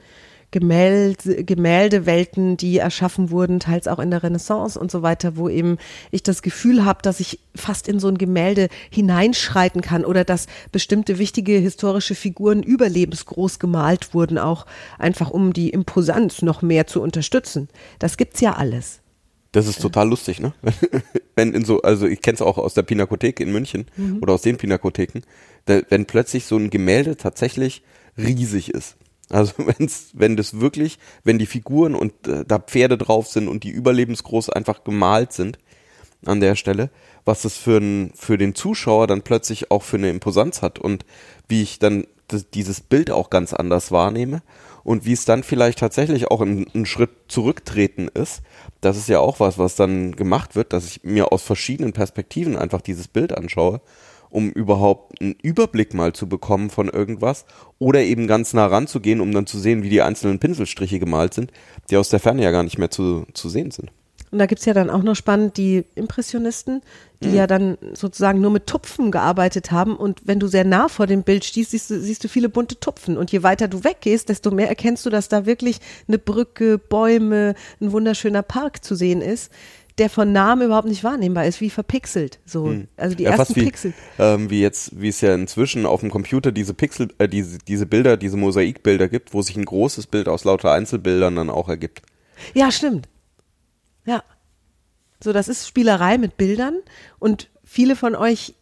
Gemälde, 0.51 1.45
Gemäldewelten, 1.45 2.57
die 2.57 2.79
erschaffen 2.79 3.31
wurden, 3.31 3.61
teils 3.61 3.87
auch 3.87 3.99
in 3.99 4.11
der 4.11 4.23
Renaissance 4.23 4.79
und 4.79 4.91
so 4.91 5.03
weiter, 5.03 5.37
wo 5.37 5.49
eben 5.49 5.79
ich 6.11 6.23
das 6.23 6.43
Gefühl 6.43 6.85
habe, 6.85 7.03
dass 7.03 7.21
ich 7.21 7.39
fast 7.55 7.89
in 7.89 8.01
so 8.01 8.09
ein 8.09 8.19
Gemälde 8.19 8.69
hineinschreiten 8.91 9.81
kann 9.81 10.05
oder 10.05 10.25
dass 10.25 10.47
bestimmte 10.73 11.19
wichtige 11.19 11.53
historische 11.53 12.15
Figuren 12.15 12.63
überlebensgroß 12.63 13.59
gemalt 13.59 14.13
wurden, 14.13 14.39
auch 14.39 14.67
einfach 14.99 15.31
um 15.31 15.53
die 15.53 15.71
Imposanz 15.71 16.43
noch 16.43 16.63
mehr 16.63 16.87
zu 16.87 17.01
unterstützen. 17.01 17.69
Das 17.99 18.17
gibt's 18.17 18.41
ja 18.41 18.55
alles. 18.55 19.01
Das 19.53 19.67
ist 19.67 19.81
total 19.81 20.09
lustig, 20.09 20.41
ne? 20.41 20.53
wenn 21.35 21.55
in 21.55 21.65
so, 21.65 21.83
also 21.83 22.07
ich 22.07 22.23
kenne 22.23 22.37
es 22.37 22.43
auch 22.43 22.57
aus 22.57 22.75
der 22.75 22.83
Pinakothek 22.83 23.41
in 23.41 23.51
München 23.51 23.87
mhm. 23.97 24.19
oder 24.21 24.35
aus 24.35 24.43
den 24.43 24.57
Pinakotheken, 24.57 25.23
da, 25.65 25.81
wenn 25.89 26.07
plötzlich 26.07 26.45
so 26.45 26.57
ein 26.57 26.71
Gemälde 26.71 27.17
tatsächlich 27.17 27.83
riesig 28.17 28.73
ist. 28.73 28.97
Also 29.31 29.53
wenn's, 29.59 30.11
wenn 30.13 30.37
das 30.37 30.61
wirklich, 30.61 30.99
wenn 31.25 31.39
die 31.39 31.47
Figuren 31.47 31.95
und 31.95 32.27
äh, 32.27 32.45
da 32.47 32.59
Pferde 32.59 32.99
drauf 32.99 33.27
sind 33.27 33.49
und 33.49 33.65
die 33.65 33.71
überlebensgroß 33.71 34.51
einfach 34.51 34.85
gemalt 34.85 35.33
sind 35.33 35.59
an 36.27 36.41
der 36.41 36.55
Stelle, 36.55 36.91
was 37.25 37.43
das 37.43 37.57
für, 37.57 37.79
ein, 37.79 38.13
für 38.15 38.37
den 38.37 38.55
Zuschauer 38.55 39.07
dann 39.07 39.23
plötzlich 39.23 39.71
auch 39.71 39.83
für 39.83 39.97
eine 39.97 40.11
Imposanz 40.11 40.63
hat 40.63 40.79
und 40.79 41.07
wie 41.49 41.63
ich 41.63 41.79
dann 41.79 42.07
dieses 42.55 42.81
Bild 42.81 43.11
auch 43.11 43.31
ganz 43.31 43.53
anders 43.53 43.91
wahrnehme 43.91 44.43
und 44.85 45.05
wie 45.05 45.13
es 45.13 45.25
dann 45.25 45.43
vielleicht 45.43 45.79
tatsächlich 45.79 46.31
auch 46.31 46.41
ein, 46.41 46.67
ein 46.75 46.87
Schritt 46.87 47.11
zurücktreten 47.29 48.09
ist. 48.09 48.43
Das 48.81 48.97
ist 48.97 49.09
ja 49.09 49.19
auch 49.19 49.41
was, 49.41 49.59
was 49.59 49.75
dann 49.75 50.15
gemacht 50.15 50.55
wird, 50.55 50.73
dass 50.73 50.87
ich 50.87 51.03
mir 51.03 51.33
aus 51.33 51.43
verschiedenen 51.43 51.93
Perspektiven 51.93 52.57
einfach 52.57 52.81
dieses 52.81 53.09
Bild 53.09 53.37
anschaue 53.37 53.81
um 54.31 54.51
überhaupt 54.51 55.21
einen 55.21 55.35
Überblick 55.43 55.93
mal 55.95 56.13
zu 56.13 56.29
bekommen 56.29 56.71
von 56.71 56.89
irgendwas 56.89 57.45
oder 57.79 58.01
eben 58.03 58.27
ganz 58.27 58.53
nah 58.55 58.67
ranzugehen, 58.67 59.21
um 59.21 59.33
dann 59.33 59.47
zu 59.47 59.59
sehen, 59.59 59.83
wie 59.83 59.91
die 59.91 60.03
einzelnen 60.03 60.39
Pinselstriche 60.39 60.99
gemalt 60.99 61.35
sind, 61.35 61.53
die 61.91 61.97
aus 61.97 62.09
der 62.09 62.21
Ferne 62.21 62.43
ja 62.43 62.51
gar 62.51 62.63
nicht 62.63 62.79
mehr 62.79 62.91
zu, 62.91 63.27
zu 63.35 63.49
sehen 63.49 63.71
sind. 63.71 63.91
Und 64.31 64.39
da 64.39 64.47
gibt's 64.47 64.65
ja 64.65 64.75
dann 64.75 64.91
auch 64.91 65.03
noch 65.03 65.17
spannend 65.17 65.57
die 65.57 65.85
Impressionisten, 65.97 66.83
die 67.23 67.31
mhm. 67.31 67.35
ja 67.35 67.47
dann 67.49 67.79
sozusagen 67.95 68.41
nur 68.41 68.53
mit 68.53 68.67
Tupfen 68.69 69.11
gearbeitet 69.11 69.73
haben. 69.73 69.97
Und 69.97 70.23
wenn 70.25 70.39
du 70.39 70.47
sehr 70.47 70.65
nah 70.65 70.89
vor 70.89 71.09
dem 71.09 71.25
Bild 71.25 71.45
stehst, 71.45 71.73
siehst 71.73 71.91
du, 71.91 72.01
siehst 72.01 72.23
du 72.23 72.29
viele 72.29 72.49
bunte 72.49 72.79
Tupfen. 72.79 73.17
Und 73.17 73.33
je 73.33 73.43
weiter 73.43 73.67
du 73.67 73.83
weggehst, 73.83 74.29
desto 74.29 74.53
mehr 74.53 74.69
erkennst 74.69 75.05
du, 75.05 75.11
dass 75.11 75.29
da 75.29 75.47
wirklich 75.47 75.81
eine 76.07 76.19
Brücke, 76.19 76.79
Bäume, 76.79 77.55
ein 77.81 77.91
wunderschöner 77.91 78.43
Park 78.43 78.85
zu 78.85 78.95
sehen 78.95 79.21
ist 79.21 79.51
der 80.01 80.09
von 80.09 80.33
Namen 80.33 80.63
überhaupt 80.63 80.89
nicht 80.89 81.05
wahrnehmbar 81.05 81.45
ist, 81.45 81.61
wie 81.61 81.69
verpixelt. 81.69 82.41
So, 82.47 82.69
hm. 82.69 82.89
also 82.97 83.15
die 83.15 83.25
ja, 83.25 83.33
ersten 83.33 83.55
wie, 83.55 83.65
Pixel. 83.65 83.93
Ähm, 84.19 84.49
wie 84.49 84.63
jetzt, 84.63 84.99
wie 84.99 85.09
es 85.09 85.21
ja 85.21 85.35
inzwischen 85.35 85.85
auf 85.85 86.01
dem 86.01 86.11
Computer 86.11 86.53
diese 86.53 86.73
Pixel, 86.73 87.13
äh, 87.19 87.29
diese, 87.29 87.59
diese 87.59 87.85
Bilder, 87.85 88.17
diese 88.17 88.39
Mosaikbilder 88.39 89.09
gibt, 89.09 89.35
wo 89.35 89.43
sich 89.43 89.57
ein 89.57 89.67
großes 89.67 90.07
Bild 90.07 90.27
aus 90.27 90.45
lauter 90.45 90.73
Einzelbildern 90.73 91.37
dann 91.37 91.51
auch 91.51 91.69
ergibt. 91.69 92.01
Ja, 92.55 92.73
stimmt. 92.73 93.09
Ja. 94.07 94.25
So, 95.23 95.35
das 95.35 95.49
ist 95.49 95.69
Spielerei 95.69 96.17
mit 96.17 96.39
Bildern 96.39 96.79
und 97.19 97.51
viele 97.63 97.95
von 97.95 98.15
euch 98.15 98.55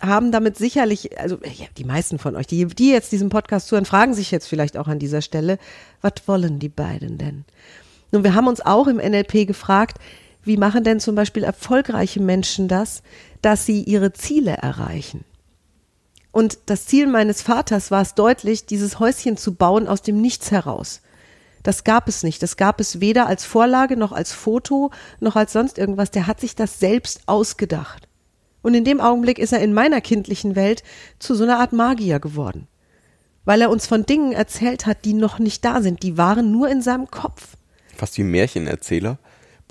haben 0.00 0.30
damit 0.30 0.56
sicherlich, 0.56 1.18
also 1.18 1.38
ja, 1.42 1.66
die 1.76 1.84
meisten 1.84 2.20
von 2.20 2.36
euch, 2.36 2.46
die, 2.46 2.66
die 2.66 2.90
jetzt 2.90 3.10
diesen 3.10 3.30
Podcast 3.30 3.66
zuhören, 3.66 3.84
fragen 3.84 4.14
sich 4.14 4.30
jetzt 4.30 4.46
vielleicht 4.46 4.76
auch 4.76 4.86
an 4.86 5.00
dieser 5.00 5.22
Stelle, 5.22 5.58
was 6.02 6.12
wollen 6.26 6.60
die 6.60 6.68
beiden 6.68 7.18
denn? 7.18 7.44
Nun, 8.12 8.22
wir 8.22 8.34
haben 8.34 8.46
uns 8.46 8.60
auch 8.60 8.86
im 8.86 8.98
NLP 8.98 9.44
gefragt, 9.44 9.98
wie 10.44 10.56
machen 10.56 10.84
denn 10.84 11.00
zum 11.00 11.14
Beispiel 11.14 11.44
erfolgreiche 11.44 12.20
Menschen 12.20 12.68
das, 12.68 13.02
dass 13.42 13.66
sie 13.66 13.82
ihre 13.82 14.12
Ziele 14.12 14.52
erreichen? 14.52 15.24
Und 16.32 16.58
das 16.66 16.86
Ziel 16.86 17.06
meines 17.06 17.42
Vaters 17.42 17.90
war 17.90 18.02
es 18.02 18.14
deutlich, 18.14 18.66
dieses 18.66 18.98
Häuschen 18.98 19.36
zu 19.36 19.54
bauen 19.54 19.86
aus 19.86 20.02
dem 20.02 20.20
Nichts 20.20 20.50
heraus. 20.50 21.00
Das 21.62 21.82
gab 21.84 22.08
es 22.08 22.22
nicht. 22.22 22.42
Das 22.42 22.56
gab 22.56 22.80
es 22.80 23.00
weder 23.00 23.26
als 23.26 23.44
Vorlage 23.44 23.96
noch 23.96 24.12
als 24.12 24.32
Foto 24.32 24.90
noch 25.20 25.36
als 25.36 25.52
sonst 25.52 25.78
irgendwas. 25.78 26.10
Der 26.10 26.26
hat 26.26 26.40
sich 26.40 26.56
das 26.56 26.78
selbst 26.78 27.22
ausgedacht. 27.26 28.08
Und 28.62 28.74
in 28.74 28.84
dem 28.84 29.00
Augenblick 29.00 29.38
ist 29.38 29.52
er 29.52 29.60
in 29.60 29.74
meiner 29.74 30.00
kindlichen 30.00 30.56
Welt 30.56 30.82
zu 31.18 31.34
so 31.34 31.44
einer 31.44 31.58
Art 31.58 31.72
Magier 31.72 32.18
geworden. 32.18 32.66
Weil 33.44 33.60
er 33.60 33.70
uns 33.70 33.86
von 33.86 34.04
Dingen 34.04 34.32
erzählt 34.32 34.86
hat, 34.86 35.04
die 35.04 35.14
noch 35.14 35.38
nicht 35.38 35.64
da 35.64 35.82
sind. 35.82 36.02
Die 36.02 36.18
waren 36.18 36.50
nur 36.50 36.68
in 36.68 36.82
seinem 36.82 37.10
Kopf. 37.10 37.56
Fast 37.94 38.18
wie 38.18 38.24
Märchenerzähler 38.24 39.18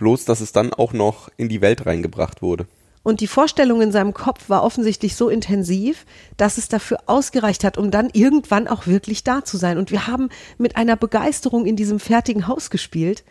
bloß 0.04 0.26
dass 0.26 0.42
es 0.42 0.52
dann 0.52 0.74
auch 0.74 0.92
noch 0.92 1.30
in 1.38 1.48
die 1.48 1.62
Welt 1.62 1.86
reingebracht 1.86 2.42
wurde. 2.42 2.68
Und 3.04 3.22
die 3.22 3.28
Vorstellung 3.28 3.82
in 3.82 3.94
seinem 3.94 4.14
Kopf 4.14 4.50
war 4.50 4.64
offensichtlich 4.64 5.16
so 5.16 5.30
intensiv, 5.30 6.06
dass 6.36 6.58
es 6.58 6.68
dafür 6.68 6.98
ausgereicht 7.06 7.64
hat, 7.64 7.78
um 7.78 7.90
dann 7.90 8.10
irgendwann 8.12 8.68
auch 8.68 8.86
wirklich 8.86 9.24
da 9.24 9.46
zu 9.46 9.56
sein. 9.56 9.78
Und 9.78 9.92
wir 9.92 10.08
haben 10.08 10.28
mit 10.58 10.76
einer 10.76 10.98
Begeisterung 10.98 11.66
in 11.66 11.78
diesem 11.78 12.02
fertigen 12.02 12.48
Haus 12.48 12.70
gespielt. 12.70 13.24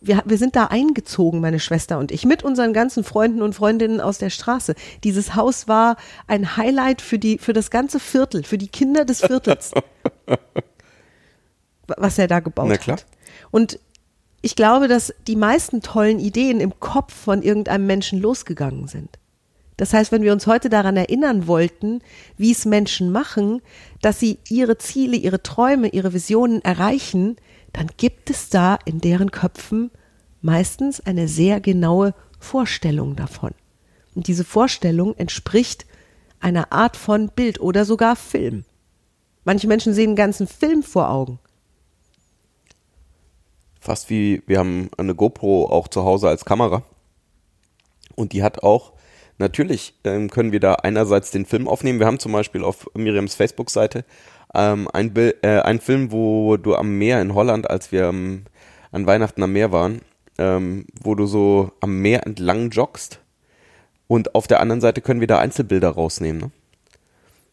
Wir, 0.00 0.22
wir 0.24 0.38
sind 0.38 0.56
da 0.56 0.64
eingezogen, 0.64 1.40
meine 1.40 1.60
Schwester 1.60 1.98
und 1.98 2.10
ich, 2.10 2.24
mit 2.24 2.42
unseren 2.42 2.72
ganzen 2.72 3.04
Freunden 3.04 3.42
und 3.42 3.54
Freundinnen 3.54 4.00
aus 4.00 4.16
der 4.16 4.30
Straße. 4.30 4.74
Dieses 5.04 5.34
Haus 5.34 5.68
war 5.68 5.96
ein 6.26 6.56
Highlight 6.56 7.02
für 7.02 7.18
die, 7.18 7.36
für 7.36 7.52
das 7.52 7.70
ganze 7.70 8.00
Viertel, 8.00 8.44
für 8.44 8.56
die 8.56 8.68
Kinder 8.68 9.04
des 9.04 9.20
Viertels. 9.20 9.72
was 11.86 12.18
er 12.18 12.28
da 12.28 12.40
gebaut 12.40 12.86
hat. 12.86 13.06
Und 13.50 13.80
ich 14.40 14.54
glaube, 14.54 14.88
dass 14.88 15.12
die 15.26 15.36
meisten 15.36 15.82
tollen 15.82 16.20
Ideen 16.20 16.60
im 16.60 16.78
Kopf 16.78 17.12
von 17.12 17.42
irgendeinem 17.42 17.86
Menschen 17.86 18.20
losgegangen 18.20 18.86
sind. 18.86 19.18
Das 19.76 19.92
heißt, 19.92 20.10
wenn 20.10 20.22
wir 20.22 20.32
uns 20.32 20.46
heute 20.46 20.68
daran 20.68 20.96
erinnern 20.96 21.46
wollten, 21.46 22.00
wie 22.36 22.50
es 22.50 22.64
Menschen 22.64 23.12
machen, 23.12 23.62
dass 24.02 24.18
sie 24.18 24.38
ihre 24.48 24.78
Ziele, 24.78 25.16
ihre 25.16 25.42
Träume, 25.42 25.88
ihre 25.88 26.12
Visionen 26.12 26.62
erreichen, 26.62 27.36
dann 27.72 27.88
gibt 27.96 28.30
es 28.30 28.48
da 28.48 28.78
in 28.84 29.00
deren 29.00 29.30
Köpfen 29.30 29.90
meistens 30.40 31.00
eine 31.00 31.28
sehr 31.28 31.60
genaue 31.60 32.14
Vorstellung 32.40 33.14
davon. 33.14 33.52
Und 34.14 34.26
diese 34.26 34.44
Vorstellung 34.44 35.16
entspricht 35.16 35.86
einer 36.40 36.72
Art 36.72 36.96
von 36.96 37.28
Bild 37.28 37.60
oder 37.60 37.84
sogar 37.84 38.16
Film. 38.16 38.64
Manche 39.44 39.68
Menschen 39.68 39.94
sehen 39.94 40.08
einen 40.08 40.16
ganzen 40.16 40.48
Film 40.48 40.82
vor 40.82 41.08
Augen 41.10 41.38
fast 43.80 44.10
wie, 44.10 44.42
wir 44.46 44.58
haben 44.58 44.90
eine 44.96 45.14
GoPro 45.14 45.66
auch 45.66 45.88
zu 45.88 46.04
Hause 46.04 46.28
als 46.28 46.44
Kamera. 46.44 46.82
Und 48.14 48.32
die 48.32 48.42
hat 48.42 48.62
auch, 48.62 48.92
natürlich 49.38 49.94
ähm, 50.04 50.30
können 50.30 50.52
wir 50.52 50.60
da 50.60 50.74
einerseits 50.74 51.30
den 51.30 51.46
Film 51.46 51.68
aufnehmen. 51.68 52.00
Wir 52.00 52.06
haben 52.06 52.18
zum 52.18 52.32
Beispiel 52.32 52.64
auf 52.64 52.90
Miriams 52.94 53.34
Facebook-Seite 53.34 54.04
ähm, 54.54 54.88
ein, 54.92 55.14
äh, 55.16 55.60
einen 55.60 55.80
Film, 55.80 56.10
wo 56.10 56.56
du 56.56 56.74
am 56.74 56.98
Meer 56.98 57.22
in 57.22 57.34
Holland, 57.34 57.70
als 57.70 57.92
wir 57.92 58.08
ähm, 58.08 58.44
an 58.90 59.06
Weihnachten 59.06 59.42
am 59.42 59.52
Meer 59.52 59.72
waren, 59.72 60.00
ähm, 60.38 60.86
wo 61.00 61.14
du 61.14 61.26
so 61.26 61.72
am 61.80 62.00
Meer 62.00 62.26
entlang 62.26 62.70
joggst. 62.70 63.20
Und 64.08 64.34
auf 64.34 64.46
der 64.46 64.60
anderen 64.60 64.80
Seite 64.80 65.02
können 65.02 65.20
wir 65.20 65.26
da 65.26 65.38
Einzelbilder 65.38 65.90
rausnehmen. 65.90 66.40
Ne? 66.40 66.50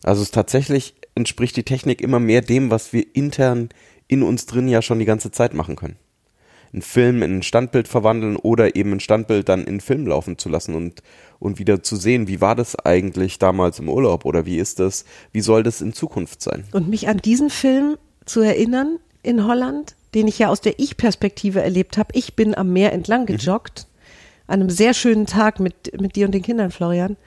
Also 0.04 0.22
es 0.22 0.32
tatsächlich 0.32 0.96
entspricht 1.14 1.58
die 1.58 1.64
Technik 1.64 2.02
immer 2.02 2.20
mehr 2.20 2.42
dem, 2.42 2.72
was 2.72 2.94
wir 2.94 3.06
intern 3.14 3.70
in 4.08 4.24
uns 4.24 4.46
drin 4.46 4.68
ja 4.68 4.82
schon 4.82 5.00
die 5.00 5.06
ganze 5.06 5.32
Zeit 5.32 5.54
machen 5.54 5.76
können 5.76 5.98
einen 6.74 6.82
Film 6.82 7.24
in 7.24 7.38
ein 7.38 7.44
Standbild 7.44 7.88
verwandeln 7.88 8.36
oder 8.36 8.76
eben 8.76 8.94
ein 8.94 9.00
Standbild 9.00 9.50
dann 9.50 9.66
in 9.66 9.82
Film 9.82 10.08
laufen 10.08 10.38
zu 10.38 10.50
lassen 10.50 10.76
und, 10.76 11.02
und 11.40 11.60
wieder 11.60 11.84
zu 11.84 11.96
sehen, 11.96 12.28
wie 12.28 12.42
war 12.42 12.56
das 12.56 12.76
eigentlich 12.78 13.40
damals 13.40 13.80
im 13.80 13.90
Urlaub 13.90 14.26
oder 14.26 14.46
wie 14.46 14.58
ist 14.58 14.80
das, 14.80 15.06
wie 15.32 15.42
soll 15.42 15.64
das 15.64 15.82
in 15.82 15.94
Zukunft 15.94 16.42
sein? 16.42 16.66
Und 16.72 16.90
mich 16.90 17.08
an 17.08 17.18
diesen 17.18 17.50
Film 17.50 17.98
zu 18.26 18.42
erinnern 18.42 19.00
in 19.24 19.46
Holland, 19.46 19.96
den 20.14 20.28
ich 20.28 20.40
ja 20.40 20.50
aus 20.50 20.62
der 20.62 20.80
Ich-Perspektive 20.80 21.62
erlebt 21.62 21.98
habe. 21.98 22.10
Ich 22.14 22.36
bin 22.36 22.56
am 22.56 22.74
Meer 22.74 22.94
entlang 22.94 23.22
mhm. 23.22 23.28
gejoggt, 23.28 23.88
mhm. 23.88 24.44
an 24.48 24.62
einem 24.62 24.70
sehr 24.70 24.94
schönen 24.94 25.26
Tag 25.26 25.60
mit, 25.60 26.00
mit 26.00 26.16
dir 26.16 26.26
und 26.26 26.32
den 26.34 26.42
Kindern, 26.42 26.72
Florian, 26.72 27.18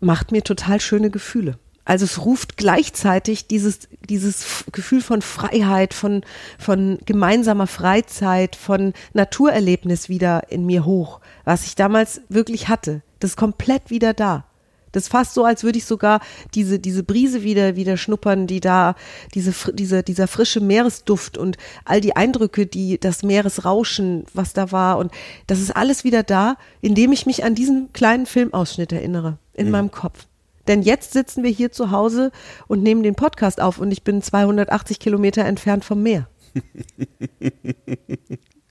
macht 0.00 0.32
mir 0.32 0.42
total 0.42 0.80
schöne 0.80 1.10
Gefühle. 1.10 1.58
Also 1.86 2.04
es 2.04 2.24
ruft 2.24 2.56
gleichzeitig 2.56 3.46
dieses, 3.46 3.88
dieses 4.08 4.64
Gefühl 4.72 5.00
von 5.00 5.22
Freiheit, 5.22 5.94
von, 5.94 6.22
von 6.58 6.98
gemeinsamer 7.06 7.68
Freizeit, 7.68 8.56
von 8.56 8.92
Naturerlebnis 9.14 10.08
wieder 10.08 10.50
in 10.50 10.66
mir 10.66 10.84
hoch, 10.84 11.20
was 11.44 11.64
ich 11.64 11.76
damals 11.76 12.20
wirklich 12.28 12.68
hatte. 12.68 13.02
Das 13.20 13.30
ist 13.30 13.36
komplett 13.36 13.88
wieder 13.88 14.14
da. 14.14 14.44
Das 14.90 15.04
ist 15.04 15.10
fast 15.10 15.34
so, 15.34 15.44
als 15.44 15.62
würde 15.62 15.78
ich 15.78 15.84
sogar 15.84 16.20
diese, 16.54 16.78
diese 16.78 17.04
Brise 17.04 17.42
wieder, 17.42 17.76
wieder 17.76 17.96
schnuppern, 17.96 18.46
die 18.48 18.60
da, 18.60 18.96
diese, 19.34 19.52
diese, 19.72 20.02
dieser 20.02 20.26
frische 20.26 20.60
Meeresduft 20.60 21.38
und 21.38 21.56
all 21.84 22.00
die 22.00 22.16
Eindrücke, 22.16 22.66
die 22.66 22.98
das 22.98 23.22
Meeresrauschen, 23.22 24.24
was 24.34 24.54
da 24.54 24.72
war 24.72 24.98
und 24.98 25.12
das 25.46 25.60
ist 25.60 25.76
alles 25.76 26.02
wieder 26.02 26.22
da, 26.22 26.56
indem 26.80 27.12
ich 27.12 27.26
mich 27.26 27.44
an 27.44 27.54
diesen 27.54 27.92
kleinen 27.92 28.26
Filmausschnitt 28.26 28.90
erinnere, 28.90 29.38
in 29.52 29.66
mhm. 29.66 29.72
meinem 29.72 29.90
Kopf. 29.90 30.26
Denn 30.68 30.82
jetzt 30.82 31.12
sitzen 31.12 31.42
wir 31.42 31.50
hier 31.50 31.72
zu 31.72 31.90
Hause 31.90 32.32
und 32.66 32.82
nehmen 32.82 33.02
den 33.02 33.14
Podcast 33.14 33.60
auf 33.60 33.78
und 33.78 33.90
ich 33.90 34.02
bin 34.02 34.22
280 34.22 34.98
Kilometer 34.98 35.44
entfernt 35.44 35.84
vom 35.84 36.02
Meer. 36.02 36.28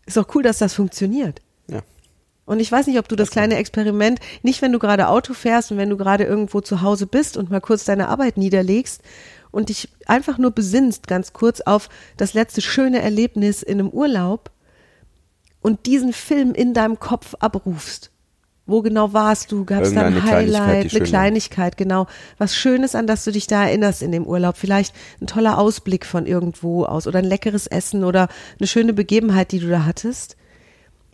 Ist 0.05 0.17
doch 0.17 0.27
cool, 0.35 0.43
dass 0.43 0.59
das 0.59 0.73
funktioniert. 0.73 1.41
Ja. 1.67 1.81
Und 2.45 2.59
ich 2.59 2.71
weiß 2.71 2.87
nicht, 2.87 2.99
ob 2.99 3.07
du 3.07 3.15
das 3.15 3.31
kleine 3.31 3.55
Experiment, 3.55 4.19
nicht 4.43 4.61
wenn 4.61 4.71
du 4.71 4.79
gerade 4.79 5.07
Auto 5.07 5.33
fährst 5.33 5.71
und 5.71 5.77
wenn 5.77 5.89
du 5.89 5.97
gerade 5.97 6.25
irgendwo 6.25 6.61
zu 6.61 6.81
Hause 6.81 7.07
bist 7.07 7.37
und 7.37 7.49
mal 7.49 7.61
kurz 7.61 7.85
deine 7.85 8.07
Arbeit 8.07 8.37
niederlegst 8.37 9.01
und 9.51 9.69
dich 9.69 9.89
einfach 10.05 10.37
nur 10.37 10.51
besinnst, 10.51 11.07
ganz 11.07 11.33
kurz 11.33 11.61
auf 11.61 11.89
das 12.17 12.33
letzte 12.33 12.61
schöne 12.61 13.01
Erlebnis 13.01 13.63
in 13.63 13.79
einem 13.79 13.89
Urlaub 13.89 14.51
und 15.61 15.87
diesen 15.87 16.13
Film 16.13 16.53
in 16.53 16.75
deinem 16.75 16.99
Kopf 16.99 17.33
abrufst. 17.39 18.11
Wo 18.67 18.81
genau 18.81 19.13
warst 19.13 19.51
du? 19.51 19.63
Gab 19.63 19.83
es 19.83 19.93
da 19.93 20.01
ein 20.01 20.23
Highlight, 20.23 20.93
eine. 20.93 21.03
Kleinigkeit, 21.03 21.77
genau. 21.77 22.07
Was 22.39 22.55
Schönes, 22.55 22.95
an 22.95 23.05
das 23.05 23.23
du 23.23 23.31
dich 23.31 23.45
da 23.45 23.63
erinnerst 23.63 24.01
in 24.01 24.11
dem 24.11 24.25
Urlaub. 24.25 24.57
Vielleicht 24.57 24.95
ein 25.21 25.27
toller 25.27 25.59
Ausblick 25.59 26.05
von 26.05 26.25
irgendwo 26.25 26.83
aus 26.85 27.05
oder 27.05 27.19
ein 27.19 27.25
leckeres 27.25 27.67
Essen 27.67 28.03
oder 28.03 28.27
eine 28.59 28.67
schöne 28.67 28.93
Begebenheit, 28.93 29.51
die 29.51 29.59
du 29.59 29.69
da 29.69 29.85
hattest. 29.85 30.35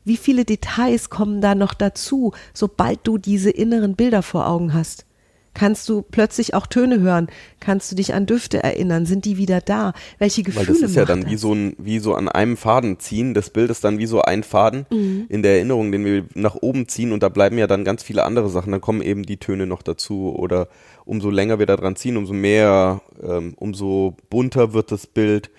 Wie 0.06 0.18
viele 0.18 0.46
Details 0.46 1.10
kommen 1.10 1.42
da 1.42 1.54
noch 1.54 1.74
dazu, 1.74 2.32
sobald 2.54 3.00
du 3.04 3.18
diese 3.18 3.52
inneren 3.52 3.96
Bilder 3.96 4.24
vor 4.24 4.48
Augen 4.48 4.74
hast? 4.74 5.06
Kannst 5.54 5.90
du 5.90 6.02
plötzlich 6.02 6.54
auch 6.54 6.66
Töne 6.66 7.02
hören? 7.02 7.28
Kannst 7.60 7.92
du 7.92 7.96
dich 7.96 8.14
an 8.14 8.26
Düfte 8.26 8.64
erinnern? 8.64 9.06
Sind 9.06 9.26
die 9.26 9.38
wieder 9.38 9.60
da? 9.60 9.94
Welche 10.18 10.42
Weil 10.46 10.54
Gefühle 10.66 10.80
das 10.80 10.90
ist 10.90 10.96
ja 10.96 11.04
dann 11.06 11.22
das? 11.24 11.30
wie 11.32 11.36
so 11.36 11.54
ein, 11.54 11.76
wie 11.78 12.00
so 12.00 12.16
an 12.16 12.30
einem 12.30 12.56
Faden 12.56 13.00
ziehen. 13.00 13.34
Das 13.34 13.50
Bild 13.50 13.70
ist 13.70 13.84
dann 13.84 13.98
wie 13.98 14.06
so 14.06 14.22
ein 14.22 14.44
Faden 14.44 14.86
Mhm. 14.90 15.26
in 15.28 15.44
der 15.44 15.56
Erinnerung, 15.56 15.92
den 15.92 16.06
wir 16.06 16.26
nach 16.36 16.56
oben 16.56 16.88
ziehen 16.88 17.12
und 17.12 17.22
da 17.22 17.30
bleiben 17.30 17.58
ja 17.58 17.68
dann 17.68 17.84
ganz 17.84 18.02
viele 18.02 18.24
andere 18.24 18.50
Sachen. 18.50 18.72
Dann 18.72 18.82
kommen 18.82 19.02
eben 19.02 19.24
die 19.24 19.38
Töne 19.38 19.68
noch 19.68 19.82
dazu 19.82 20.34
oder 20.36 20.70
umso 21.04 21.30
länger 21.30 21.60
wir 21.60 21.66
da 21.66 21.76
dran 21.76 21.96
ziehen, 21.98 22.16
umso 22.16 22.34
mehr, 22.34 23.02
ähm, 23.22 23.54
umso 23.58 24.16
bunter 24.30 24.74
wird 24.74 24.92
das 24.92 25.06
Bild, 25.06 25.50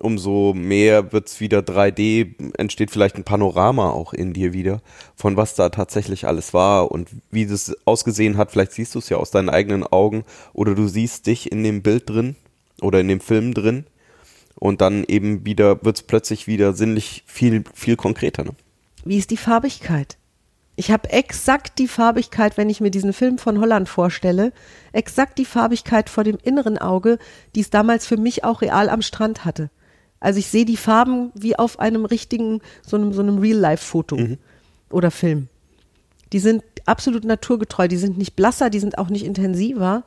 umso 0.00 0.54
mehr 0.54 1.12
wird's 1.12 1.40
wieder 1.40 1.60
3D, 1.60 2.52
entsteht 2.56 2.90
vielleicht 2.90 3.16
ein 3.16 3.24
Panorama 3.24 3.90
auch 3.90 4.12
in 4.12 4.32
dir 4.32 4.52
wieder, 4.52 4.80
von 5.16 5.36
was 5.36 5.54
da 5.54 5.68
tatsächlich 5.68 6.26
alles 6.26 6.54
war 6.54 6.90
und 6.90 7.08
wie 7.30 7.46
das 7.46 7.76
ausgesehen 7.84 8.36
hat. 8.36 8.50
Vielleicht 8.50 8.72
siehst 8.72 8.94
du 8.94 8.98
es 8.98 9.08
ja 9.08 9.16
aus 9.16 9.30
deinen 9.30 9.50
eigenen 9.50 9.84
Augen 9.84 10.24
oder 10.52 10.74
du 10.74 10.88
siehst 10.88 11.26
dich 11.26 11.52
in 11.52 11.62
dem 11.62 11.82
Bild 11.82 12.08
drin 12.08 12.36
oder 12.80 13.00
in 13.00 13.08
dem 13.08 13.20
Film 13.20 13.54
drin 13.54 13.84
und 14.54 14.80
dann 14.80 15.04
eben 15.04 15.44
wieder 15.44 15.84
wird's 15.84 16.02
plötzlich 16.02 16.46
wieder 16.46 16.72
sinnlich 16.72 17.24
viel, 17.26 17.64
viel 17.74 17.96
konkreter. 17.96 18.44
Ne? 18.44 18.52
Wie 19.04 19.18
ist 19.18 19.30
die 19.30 19.36
Farbigkeit? 19.36 20.18
Ich 20.78 20.92
habe 20.92 21.10
exakt 21.10 21.80
die 21.80 21.88
Farbigkeit, 21.88 22.56
wenn 22.56 22.70
ich 22.70 22.80
mir 22.80 22.92
diesen 22.92 23.12
Film 23.12 23.38
von 23.38 23.58
Holland 23.60 23.88
vorstelle, 23.88 24.52
exakt 24.92 25.38
die 25.38 25.44
Farbigkeit 25.44 26.08
vor 26.08 26.22
dem 26.22 26.38
inneren 26.40 26.78
Auge, 26.78 27.18
die 27.56 27.62
es 27.62 27.70
damals 27.70 28.06
für 28.06 28.16
mich 28.16 28.44
auch 28.44 28.62
real 28.62 28.88
am 28.88 29.02
Strand 29.02 29.44
hatte. 29.44 29.70
Also 30.20 30.38
ich 30.38 30.48
sehe 30.48 30.64
die 30.64 30.76
Farben 30.76 31.30
wie 31.34 31.56
auf 31.58 31.78
einem 31.78 32.04
richtigen, 32.04 32.60
so 32.86 32.96
einem, 32.96 33.12
so 33.12 33.22
einem 33.22 33.38
Real-Life-Foto 33.38 34.18
oder 34.90 35.10
Film. 35.10 35.48
Die 36.32 36.40
sind 36.40 36.62
absolut 36.86 37.24
naturgetreu, 37.24 37.88
die 37.88 37.96
sind 37.96 38.18
nicht 38.18 38.34
blasser, 38.36 38.70
die 38.70 38.80
sind 38.80 38.98
auch 38.98 39.08
nicht 39.10 39.24
intensiver, 39.24 40.02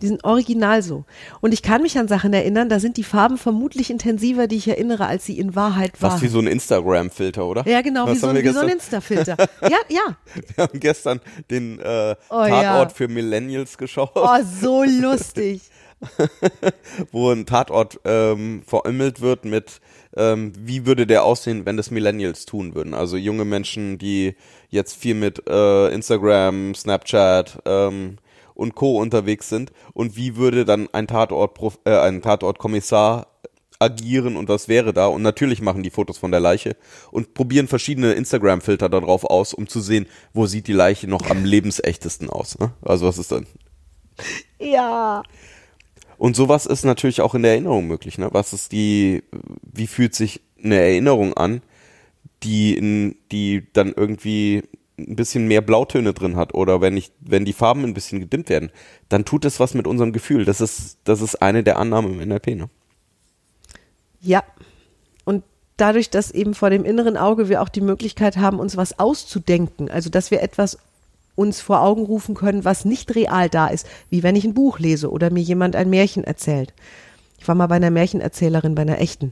die 0.00 0.06
sind 0.06 0.22
original 0.22 0.82
so. 0.82 1.04
Und 1.40 1.52
ich 1.52 1.62
kann 1.62 1.82
mich 1.82 1.98
an 1.98 2.06
Sachen 2.06 2.32
erinnern, 2.32 2.68
da 2.68 2.78
sind 2.78 2.96
die 2.98 3.02
Farben 3.04 3.36
vermutlich 3.36 3.90
intensiver, 3.90 4.46
die 4.46 4.56
ich 4.56 4.68
erinnere, 4.68 5.06
als 5.06 5.26
sie 5.26 5.38
in 5.38 5.56
Wahrheit 5.56 6.00
waren. 6.00 6.12
Fast 6.12 6.22
wie 6.22 6.28
so 6.28 6.38
ein 6.38 6.46
Instagram-Filter, 6.46 7.44
oder? 7.44 7.66
Ja, 7.68 7.80
genau, 7.82 8.06
Was 8.06 8.14
wie 8.14 8.18
so, 8.20 8.34
wie 8.34 8.48
so 8.48 8.60
ein? 8.60 8.68
Insta-Filter. 8.68 9.36
Ja, 9.62 9.78
ja. 9.88 10.16
Wir 10.54 10.64
haben 10.64 10.78
gestern 10.78 11.20
den 11.50 11.80
äh, 11.80 12.14
Oh, 12.30 12.34
Tatort 12.46 12.52
ja. 12.62 12.88
für 12.90 13.08
Millennials 13.08 13.76
geschaut, 13.76 14.12
Oh, 14.14 14.28
so 14.60 14.84
lustig. 14.84 15.62
wo 17.12 17.30
ein 17.30 17.46
Tatort 17.46 18.00
ähm, 18.04 18.62
verämmelt 18.66 19.20
wird 19.20 19.44
mit, 19.44 19.80
ähm, 20.16 20.52
wie 20.56 20.86
würde 20.86 21.06
der 21.06 21.24
aussehen, 21.24 21.66
wenn 21.66 21.76
das 21.76 21.90
Millennials 21.90 22.46
tun 22.46 22.74
würden. 22.74 22.94
Also 22.94 23.16
junge 23.16 23.44
Menschen, 23.44 23.98
die 23.98 24.36
jetzt 24.68 24.96
viel 24.96 25.14
mit 25.14 25.48
äh, 25.48 25.88
Instagram, 25.88 26.74
Snapchat 26.74 27.62
ähm, 27.64 28.16
und 28.54 28.74
Co. 28.74 28.98
unterwegs 28.98 29.48
sind. 29.48 29.72
Und 29.92 30.16
wie 30.16 30.36
würde 30.36 30.64
dann 30.64 30.88
ein 30.92 31.06
Tatort, 31.06 31.58
äh, 31.84 31.96
ein 31.98 32.22
Tatortkommissar 32.22 33.26
agieren 33.80 34.36
und 34.36 34.48
was 34.48 34.68
wäre 34.68 34.92
da? 34.92 35.06
Und 35.06 35.22
natürlich 35.22 35.60
machen 35.60 35.82
die 35.82 35.90
Fotos 35.90 36.18
von 36.18 36.30
der 36.30 36.40
Leiche 36.40 36.76
und 37.10 37.34
probieren 37.34 37.68
verschiedene 37.68 38.12
Instagram-Filter 38.12 38.88
darauf 38.88 39.24
aus, 39.24 39.54
um 39.54 39.68
zu 39.68 39.80
sehen, 39.80 40.06
wo 40.32 40.46
sieht 40.46 40.66
die 40.66 40.72
Leiche 40.72 41.08
noch 41.08 41.30
am 41.30 41.44
lebensechtesten 41.44 42.28
aus. 42.28 42.58
Ne? 42.58 42.72
Also 42.82 43.06
was 43.06 43.18
ist 43.18 43.32
dann? 43.32 43.46
Ja. 44.58 45.22
Und 46.18 46.34
sowas 46.34 46.66
ist 46.66 46.84
natürlich 46.84 47.20
auch 47.20 47.34
in 47.34 47.42
der 47.42 47.52
Erinnerung 47.52 47.86
möglich. 47.86 48.18
Ne? 48.18 48.28
Was 48.32 48.52
ist 48.52 48.72
die, 48.72 49.22
wie 49.62 49.86
fühlt 49.86 50.14
sich 50.14 50.40
eine 50.62 50.74
Erinnerung 50.74 51.34
an, 51.34 51.62
die 52.42 52.76
in, 52.76 53.16
die 53.30 53.66
dann 53.72 53.92
irgendwie 53.96 54.64
ein 54.98 55.14
bisschen 55.14 55.46
mehr 55.46 55.60
Blautöne 55.60 56.12
drin 56.12 56.34
hat 56.34 56.54
oder 56.54 56.80
wenn 56.80 56.96
ich, 56.96 57.12
wenn 57.20 57.44
die 57.44 57.52
Farben 57.52 57.84
ein 57.84 57.94
bisschen 57.94 58.18
gedimmt 58.18 58.48
werden, 58.48 58.70
dann 59.08 59.24
tut 59.24 59.44
es 59.44 59.60
was 59.60 59.74
mit 59.74 59.86
unserem 59.86 60.12
Gefühl. 60.12 60.44
Das 60.44 60.60
ist, 60.60 60.98
das 61.04 61.20
ist 61.20 61.36
eine 61.40 61.62
der 61.62 61.78
Annahmen 61.78 62.20
im 62.20 62.28
NLP. 62.28 62.48
Ne? 62.48 62.68
Ja. 64.20 64.42
Und 65.24 65.44
dadurch, 65.76 66.10
dass 66.10 66.32
eben 66.32 66.54
vor 66.54 66.70
dem 66.70 66.84
inneren 66.84 67.16
Auge 67.16 67.48
wir 67.48 67.62
auch 67.62 67.68
die 67.68 67.80
Möglichkeit 67.80 68.38
haben, 68.38 68.58
uns 68.58 68.76
was 68.76 68.98
auszudenken, 68.98 69.88
also 69.88 70.10
dass 70.10 70.32
wir 70.32 70.42
etwas 70.42 70.78
uns 71.38 71.60
vor 71.60 71.82
Augen 71.82 72.04
rufen 72.04 72.34
können, 72.34 72.64
was 72.64 72.84
nicht 72.84 73.14
real 73.14 73.48
da 73.48 73.68
ist, 73.68 73.86
wie 74.10 74.22
wenn 74.22 74.36
ich 74.36 74.44
ein 74.44 74.54
Buch 74.54 74.78
lese 74.78 75.10
oder 75.10 75.30
mir 75.30 75.42
jemand 75.42 75.76
ein 75.76 75.88
Märchen 75.88 76.24
erzählt. 76.24 76.74
Ich 77.38 77.46
war 77.46 77.54
mal 77.54 77.68
bei 77.68 77.76
einer 77.76 77.90
Märchenerzählerin, 77.90 78.74
bei 78.74 78.82
einer 78.82 79.00
echten. 79.00 79.30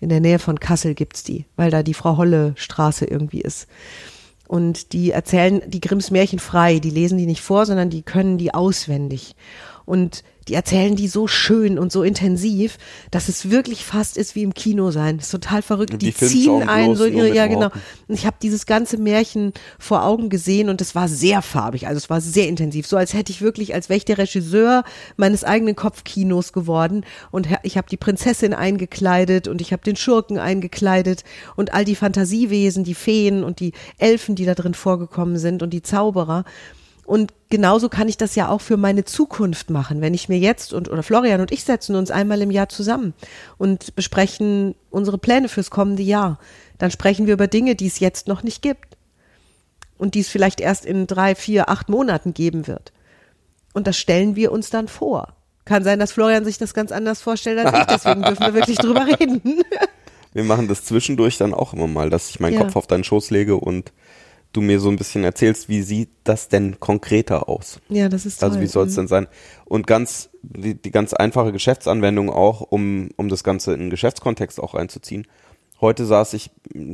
In 0.00 0.10
der 0.10 0.20
Nähe 0.20 0.38
von 0.38 0.60
Kassel 0.60 0.94
gibt's 0.94 1.24
die, 1.24 1.46
weil 1.56 1.70
da 1.70 1.82
die 1.82 1.94
Frau 1.94 2.18
Holle 2.18 2.52
Straße 2.56 3.06
irgendwie 3.06 3.40
ist. 3.40 3.66
Und 4.46 4.92
die 4.92 5.10
erzählen 5.10 5.62
die 5.66 5.80
Grimms 5.80 6.10
Märchen 6.10 6.38
frei. 6.38 6.78
Die 6.78 6.90
lesen 6.90 7.18
die 7.18 7.26
nicht 7.26 7.40
vor, 7.40 7.66
sondern 7.66 7.90
die 7.90 8.02
können 8.02 8.36
die 8.38 8.54
auswendig. 8.54 9.34
Und 9.86 10.22
die 10.48 10.54
erzählen 10.54 10.94
die 10.94 11.08
so 11.08 11.26
schön 11.26 11.78
und 11.78 11.90
so 11.90 12.02
intensiv, 12.02 12.78
dass 13.10 13.28
es 13.28 13.50
wirklich 13.50 13.84
fast 13.84 14.16
ist 14.16 14.34
wie 14.36 14.42
im 14.42 14.54
Kino 14.54 14.90
sein. 14.90 15.16
Das 15.16 15.26
ist 15.26 15.32
total 15.32 15.62
verrückt. 15.62 15.92
Die, 15.94 15.98
die 15.98 16.14
ziehen 16.14 16.68
einen 16.68 16.94
so 16.94 17.04
ihre, 17.04 17.34
ja 17.34 17.46
genau. 17.46 17.70
Und 18.06 18.14
ich 18.14 18.26
habe 18.26 18.36
dieses 18.40 18.66
ganze 18.66 18.96
Märchen 18.96 19.52
vor 19.78 20.04
Augen 20.04 20.28
gesehen 20.28 20.68
und 20.68 20.80
es 20.80 20.94
war 20.94 21.08
sehr 21.08 21.42
farbig, 21.42 21.88
also 21.88 21.98
es 21.98 22.10
war 22.10 22.20
sehr 22.20 22.48
intensiv, 22.48 22.86
so 22.86 22.96
als 22.96 23.12
hätte 23.12 23.32
ich 23.32 23.40
wirklich, 23.40 23.74
als 23.74 23.88
wäre 23.88 23.98
ich 23.98 24.04
der 24.04 24.18
Regisseur 24.18 24.84
meines 25.16 25.42
eigenen 25.42 25.74
Kopfkinos 25.74 26.52
geworden 26.52 27.04
und 27.30 27.48
ich 27.62 27.76
habe 27.76 27.88
die 27.88 27.96
Prinzessin 27.96 28.54
eingekleidet 28.54 29.48
und 29.48 29.60
ich 29.60 29.72
habe 29.72 29.82
den 29.82 29.96
Schurken 29.96 30.38
eingekleidet 30.38 31.24
und 31.56 31.74
all 31.74 31.84
die 31.84 31.96
Fantasiewesen, 31.96 32.84
die 32.84 32.94
Feen 32.94 33.42
und 33.42 33.60
die 33.60 33.72
Elfen, 33.98 34.36
die 34.36 34.44
da 34.44 34.54
drin 34.54 34.74
vorgekommen 34.74 35.38
sind 35.38 35.62
und 35.62 35.70
die 35.70 35.82
Zauberer. 35.82 36.44
Und 37.06 37.32
genauso 37.50 37.88
kann 37.88 38.08
ich 38.08 38.16
das 38.16 38.34
ja 38.34 38.48
auch 38.48 38.60
für 38.60 38.76
meine 38.76 39.04
Zukunft 39.04 39.70
machen, 39.70 40.00
wenn 40.00 40.12
ich 40.12 40.28
mir 40.28 40.38
jetzt 40.38 40.72
und 40.72 40.90
oder 40.90 41.04
Florian 41.04 41.40
und 41.40 41.52
ich 41.52 41.62
setzen 41.62 41.94
uns 41.94 42.10
einmal 42.10 42.42
im 42.42 42.50
Jahr 42.50 42.68
zusammen 42.68 43.14
und 43.58 43.94
besprechen 43.94 44.74
unsere 44.90 45.16
Pläne 45.16 45.48
fürs 45.48 45.70
kommende 45.70 46.02
Jahr. 46.02 46.40
Dann 46.78 46.90
sprechen 46.90 47.28
wir 47.28 47.34
über 47.34 47.46
Dinge, 47.46 47.76
die 47.76 47.86
es 47.86 48.00
jetzt 48.00 48.26
noch 48.26 48.42
nicht 48.42 48.60
gibt 48.60 48.96
und 49.98 50.16
die 50.16 50.20
es 50.20 50.28
vielleicht 50.28 50.60
erst 50.60 50.84
in 50.84 51.06
drei, 51.06 51.36
vier, 51.36 51.68
acht 51.68 51.88
Monaten 51.88 52.34
geben 52.34 52.66
wird. 52.66 52.92
Und 53.72 53.86
das 53.86 53.96
stellen 53.96 54.34
wir 54.34 54.50
uns 54.50 54.70
dann 54.70 54.88
vor. 54.88 55.28
Kann 55.64 55.84
sein, 55.84 56.00
dass 56.00 56.10
Florian 56.10 56.44
sich 56.44 56.58
das 56.58 56.74
ganz 56.74 56.90
anders 56.90 57.22
vorstellt 57.22 57.64
als 57.64 57.78
ich, 57.78 57.86
deswegen 57.86 58.22
dürfen 58.22 58.46
wir 58.46 58.54
wirklich 58.54 58.78
drüber 58.78 59.06
reden. 59.06 59.62
Wir 60.32 60.44
machen 60.44 60.68
das 60.68 60.84
zwischendurch 60.84 61.38
dann 61.38 61.54
auch 61.54 61.72
immer 61.72 61.86
mal, 61.86 62.10
dass 62.10 62.28
ich 62.28 62.40
meinen 62.40 62.52
Ja. 62.52 62.60
Kopf 62.64 62.76
auf 62.76 62.86
deinen 62.86 63.04
Schoß 63.04 63.30
lege 63.30 63.56
und 63.56 63.90
du 64.56 64.60
mir 64.60 64.80
so 64.80 64.88
ein 64.88 64.96
bisschen 64.96 65.24
erzählst, 65.24 65.68
wie 65.68 65.82
sieht 65.82 66.10
das 66.24 66.48
denn 66.48 66.80
konkreter 66.80 67.48
aus? 67.48 67.80
Ja, 67.88 68.08
das 68.08 68.26
ist 68.26 68.38
toll. 68.38 68.48
Also 68.48 68.60
wie 68.60 68.66
soll 68.66 68.86
es 68.86 68.94
denn 68.94 69.08
sein? 69.08 69.26
Und 69.64 69.86
ganz 69.86 70.30
die, 70.42 70.74
die 70.74 70.90
ganz 70.90 71.12
einfache 71.12 71.52
Geschäftsanwendung 71.52 72.30
auch, 72.30 72.60
um, 72.60 73.10
um 73.16 73.28
das 73.28 73.44
Ganze 73.44 73.74
in 73.74 73.80
den 73.80 73.90
Geschäftskontext 73.90 74.60
auch 74.60 74.74
einzuziehen. 74.74 75.26
Heute 75.80 76.06
saß 76.06 76.32
ich 76.34 76.50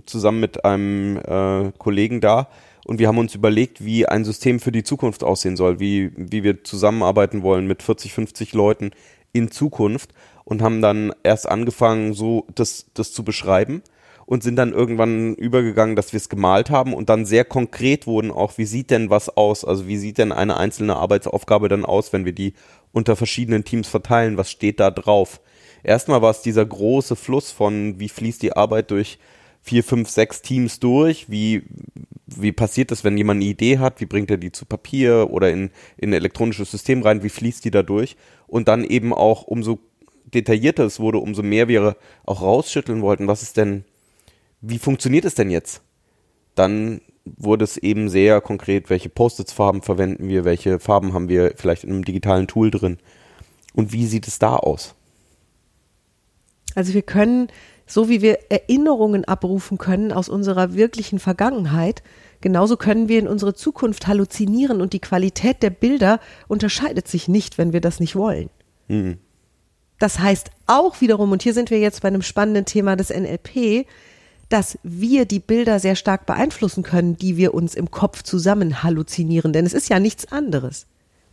zusammen 0.07 0.41
mit 0.41 0.65
einem 0.65 1.19
äh, 1.19 1.73
Kollegen 1.79 2.21
da 2.21 2.49
und 2.85 2.99
wir 2.99 3.09
haben 3.09 3.19
uns 3.19 3.35
überlegt, 3.35 3.85
wie 3.85 4.07
ein 4.07 4.25
System 4.25 4.59
für 4.59 4.73
die 4.73 4.83
Zukunft 4.83 5.23
aussehen 5.23 5.57
soll, 5.57 5.79
wie, 5.79 6.11
wie 6.17 6.43
wir 6.43 6.65
zusammenarbeiten 6.65 7.43
wollen 7.43 7.67
mit 7.67 7.83
40, 7.83 8.13
50 8.13 8.55
Leuten 8.55 8.91
in 9.33 9.51
Zukunft 9.51 10.13
und 10.45 10.63
haben 10.63 10.83
dann 10.83 11.13
erst 11.23 11.49
angefangen, 11.49 12.13
so 12.13 12.47
das, 12.55 12.87
das 12.95 13.13
zu 13.13 13.23
beschreiben 13.23 13.83
und 14.33 14.43
sind 14.43 14.57
dann 14.57 14.73
irgendwann 14.73 15.35
übergegangen, 15.35 15.95
dass 15.95 16.15
wir 16.15 16.17
es 16.17 16.31
gemalt 16.31 16.71
haben 16.71 16.95
und 16.95 17.11
dann 17.11 17.27
sehr 17.27 17.45
konkret 17.45 18.07
wurden 18.07 18.31
auch, 18.31 18.57
wie 18.57 18.65
sieht 18.65 18.91
denn 18.91 19.11
was 19.11 19.29
aus? 19.29 19.63
Also 19.63 19.87
wie 19.89 19.99
sieht 19.99 20.17
denn 20.17 20.33
eine 20.33 20.57
einzelne 20.57 20.97
Arbeitsaufgabe 20.97 21.69
dann 21.69 21.85
aus, 21.85 22.15
wenn 22.15 22.25
wir 22.25 22.33
die 22.33 22.55
unter 22.93 23.15
verschiedenen 23.15 23.65
Teams 23.65 23.89
verteilen? 23.89 24.39
Was 24.39 24.51
steht 24.51 24.81
da 24.81 24.91
drauf? 24.91 25.43
Erstmal 25.85 26.23
war 26.23 26.31
es 26.31 26.41
dieser 26.41 26.65
große 26.65 27.15
Fluss 27.15 27.51
von, 27.51 28.01
wie 28.01 28.09
fließt 28.09 28.41
die 28.41 28.57
Arbeit 28.57 28.91
durch 28.91 29.19
vier, 29.61 29.85
fünf, 29.85 30.09
sechs 30.09 30.41
Teams 30.41 30.81
durch? 30.81 31.29
Wie, 31.29 31.65
wie 32.25 32.53
passiert 32.53 32.91
das, 32.91 33.05
wenn 33.05 33.19
jemand 33.19 33.43
eine 33.43 33.51
Idee 33.51 33.81
hat? 33.81 34.01
Wie 34.01 34.07
bringt 34.07 34.31
er 34.31 34.39
die 34.39 34.51
zu 34.51 34.65
Papier 34.65 35.27
oder 35.29 35.51
in, 35.51 35.69
in 35.99 36.09
ein 36.09 36.15
elektronisches 36.15 36.71
System 36.71 37.03
rein? 37.03 37.23
Wie 37.23 37.29
fließt 37.29 37.67
die 37.67 37.71
da 37.71 37.83
durch? 37.83 38.17
Und 38.47 38.69
dann 38.69 38.83
eben 38.83 39.13
auch, 39.13 39.43
umso 39.43 39.79
detaillierter 40.33 40.85
es 40.85 41.01
wurde, 41.01 41.19
umso 41.19 41.43
mehr 41.43 41.69
wir 41.69 41.99
auch 42.25 42.41
rausschütteln 42.41 43.03
wollten, 43.03 43.27
was 43.27 43.43
ist 43.43 43.59
denn, 43.59 43.85
wie 44.63 44.79
funktioniert 44.79 45.25
es 45.25 45.35
denn 45.35 45.51
jetzt? 45.51 45.83
Dann 46.55 47.01
wurde 47.25 47.65
es 47.65 47.77
eben 47.77 48.09
sehr 48.09 48.41
konkret, 48.41 48.91
welche 48.91 49.09
Post-its-Farben 49.09 49.83
verwenden 49.83 50.29
wir, 50.29 50.45
welche 50.45 50.79
Farben 50.79 51.13
haben 51.13 51.29
wir 51.29 51.55
vielleicht 51.57 51.85
in 51.85 51.91
einem 51.91 52.05
digitalen 52.05 52.47
Tool 52.47 52.71
drin 52.71 52.99
und 53.75 53.93
wie 53.93 54.07
sieht 54.07 54.27
es 54.27 54.39
da 54.39 54.57
aus? 54.57 54.95
Also 56.75 56.95
wir 56.95 57.03
können, 57.03 57.49
so 57.87 58.09
wie 58.09 58.23
wir 58.23 58.39
Erinnerungen 58.51 59.25
abrufen 59.25 59.79
können 59.79 60.13
aus 60.13 60.29
unserer 60.29 60.75
wirklichen 60.75 61.19
Vergangenheit, 61.19 62.03
genauso 62.41 62.77
können 62.77 63.09
wir 63.09 63.19
in 63.19 63.29
unsere 63.29 63.55
Zukunft 63.55 64.07
halluzinieren 64.07 64.81
und 64.81 64.93
die 64.93 65.01
Qualität 65.01 65.63
der 65.63 65.71
Bilder 65.71 66.19
unterscheidet 66.49 67.09
sich 67.09 67.29
nicht, 67.29 67.59
wenn 67.59 67.73
wir 67.73 67.81
das 67.81 68.01
nicht 68.01 68.17
wollen. 68.17 68.51
Mhm. 68.89 69.19
Das 69.99 70.19
heißt 70.19 70.51
auch 70.67 71.01
wiederum, 71.01 71.31
und 71.31 71.43
hier 71.43 71.55
sind 71.55 71.71
wir 71.71 71.79
jetzt 71.79 72.03
bei 72.03 72.09
einem 72.09 72.23
spannenden 72.23 72.65
Thema 72.65 72.97
des 72.97 73.11
NLP, 73.11 73.87
dass 74.53 74.79
wir 74.83 75.25
die 75.25 75.41
Bilder 75.41 75.81
sehr 75.81 75.97
stark 75.97 76.27
beeinflussen 76.27 76.83
können, 76.83 77.17
die 77.17 77.39
wir 77.39 77.55
uns 77.55 77.75
im 77.75 77.91
Kopf 77.91 78.23
zusammen 78.23 78.83
halluzinieren. 78.83 79.53
Denn 79.53 79.65
es 79.65 79.73
ist 79.73 79.89
ja 79.89 79.99
nichts 79.99 80.31
anderes. 80.31 80.87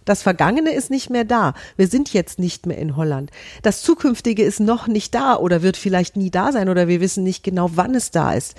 Das 0.06 0.24
Vergangene 0.24 0.74
ist 0.74 0.90
nicht 0.90 1.10
mehr 1.10 1.26
da. 1.26 1.54
Wir 1.76 1.88
sind 1.88 2.14
jetzt 2.14 2.40
nicht 2.40 2.66
mehr 2.66 2.78
in 2.78 2.96
Holland. 2.96 3.30
Das 3.62 3.82
Zukünftige 3.82 4.44
ist 4.44 4.62
noch 4.62 4.88
nicht 4.88 5.14
da 5.14 5.36
oder 5.36 5.62
wird 5.62 5.76
vielleicht 5.76 6.16
nie 6.16 6.32
da 6.32 6.52
sein 6.54 6.70
oder 6.70 6.88
wir 6.88 7.02
wissen 7.02 7.24
nicht 7.24 7.44
genau, 7.44 7.72
wann 7.76 7.94
es 7.94 8.10
da 8.10 8.34
ist. 8.34 8.56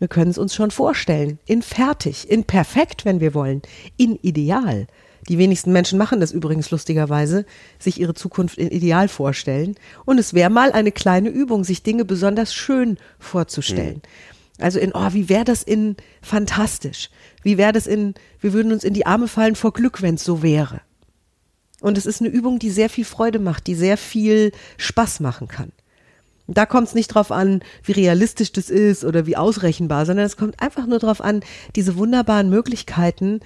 Wir 0.00 0.08
können 0.08 0.32
es 0.32 0.38
uns 0.38 0.54
schon 0.54 0.72
vorstellen. 0.72 1.38
In 1.46 1.62
fertig, 1.62 2.28
in 2.28 2.44
perfekt, 2.44 3.04
wenn 3.04 3.20
wir 3.20 3.32
wollen, 3.32 3.62
in 3.96 4.16
ideal. 4.16 4.88
Die 5.28 5.38
wenigsten 5.38 5.72
Menschen 5.72 5.98
machen 5.98 6.20
das 6.20 6.32
übrigens 6.32 6.70
lustigerweise, 6.70 7.46
sich 7.78 8.00
ihre 8.00 8.14
Zukunft 8.14 8.58
in 8.58 8.70
Ideal 8.70 9.08
vorstellen. 9.08 9.74
Und 10.04 10.18
es 10.18 10.34
wäre 10.34 10.50
mal 10.50 10.72
eine 10.72 10.92
kleine 10.92 11.30
Übung, 11.30 11.64
sich 11.64 11.82
Dinge 11.82 12.04
besonders 12.04 12.54
schön 12.54 12.98
vorzustellen. 13.18 14.02
Also 14.58 14.78
in, 14.78 14.92
oh, 14.94 15.12
wie 15.12 15.28
wäre 15.28 15.44
das 15.44 15.62
in 15.62 15.96
fantastisch? 16.22 17.10
Wie 17.42 17.58
wäre 17.58 17.72
das 17.72 17.86
in, 17.86 18.14
wir 18.40 18.52
würden 18.52 18.72
uns 18.72 18.84
in 18.84 18.94
die 18.94 19.06
Arme 19.06 19.28
fallen 19.28 19.56
vor 19.56 19.72
Glück, 19.72 20.02
wenn 20.02 20.14
es 20.14 20.24
so 20.24 20.42
wäre. 20.42 20.80
Und 21.80 21.98
es 21.98 22.06
ist 22.06 22.20
eine 22.20 22.30
Übung, 22.30 22.58
die 22.58 22.70
sehr 22.70 22.88
viel 22.88 23.04
Freude 23.04 23.38
macht, 23.38 23.66
die 23.66 23.74
sehr 23.74 23.96
viel 23.96 24.52
Spaß 24.78 25.20
machen 25.20 25.48
kann. 25.48 25.72
Da 26.46 26.66
kommt 26.66 26.88
es 26.88 26.94
nicht 26.94 27.08
drauf 27.08 27.32
an, 27.32 27.60
wie 27.82 27.92
realistisch 27.92 28.52
das 28.52 28.68
ist 28.68 29.04
oder 29.04 29.26
wie 29.26 29.36
ausrechenbar, 29.36 30.04
sondern 30.04 30.26
es 30.26 30.36
kommt 30.36 30.60
einfach 30.60 30.86
nur 30.86 30.98
drauf 30.98 31.22
an, 31.22 31.40
diese 31.74 31.96
wunderbaren 31.96 32.50
Möglichkeiten 32.50 33.40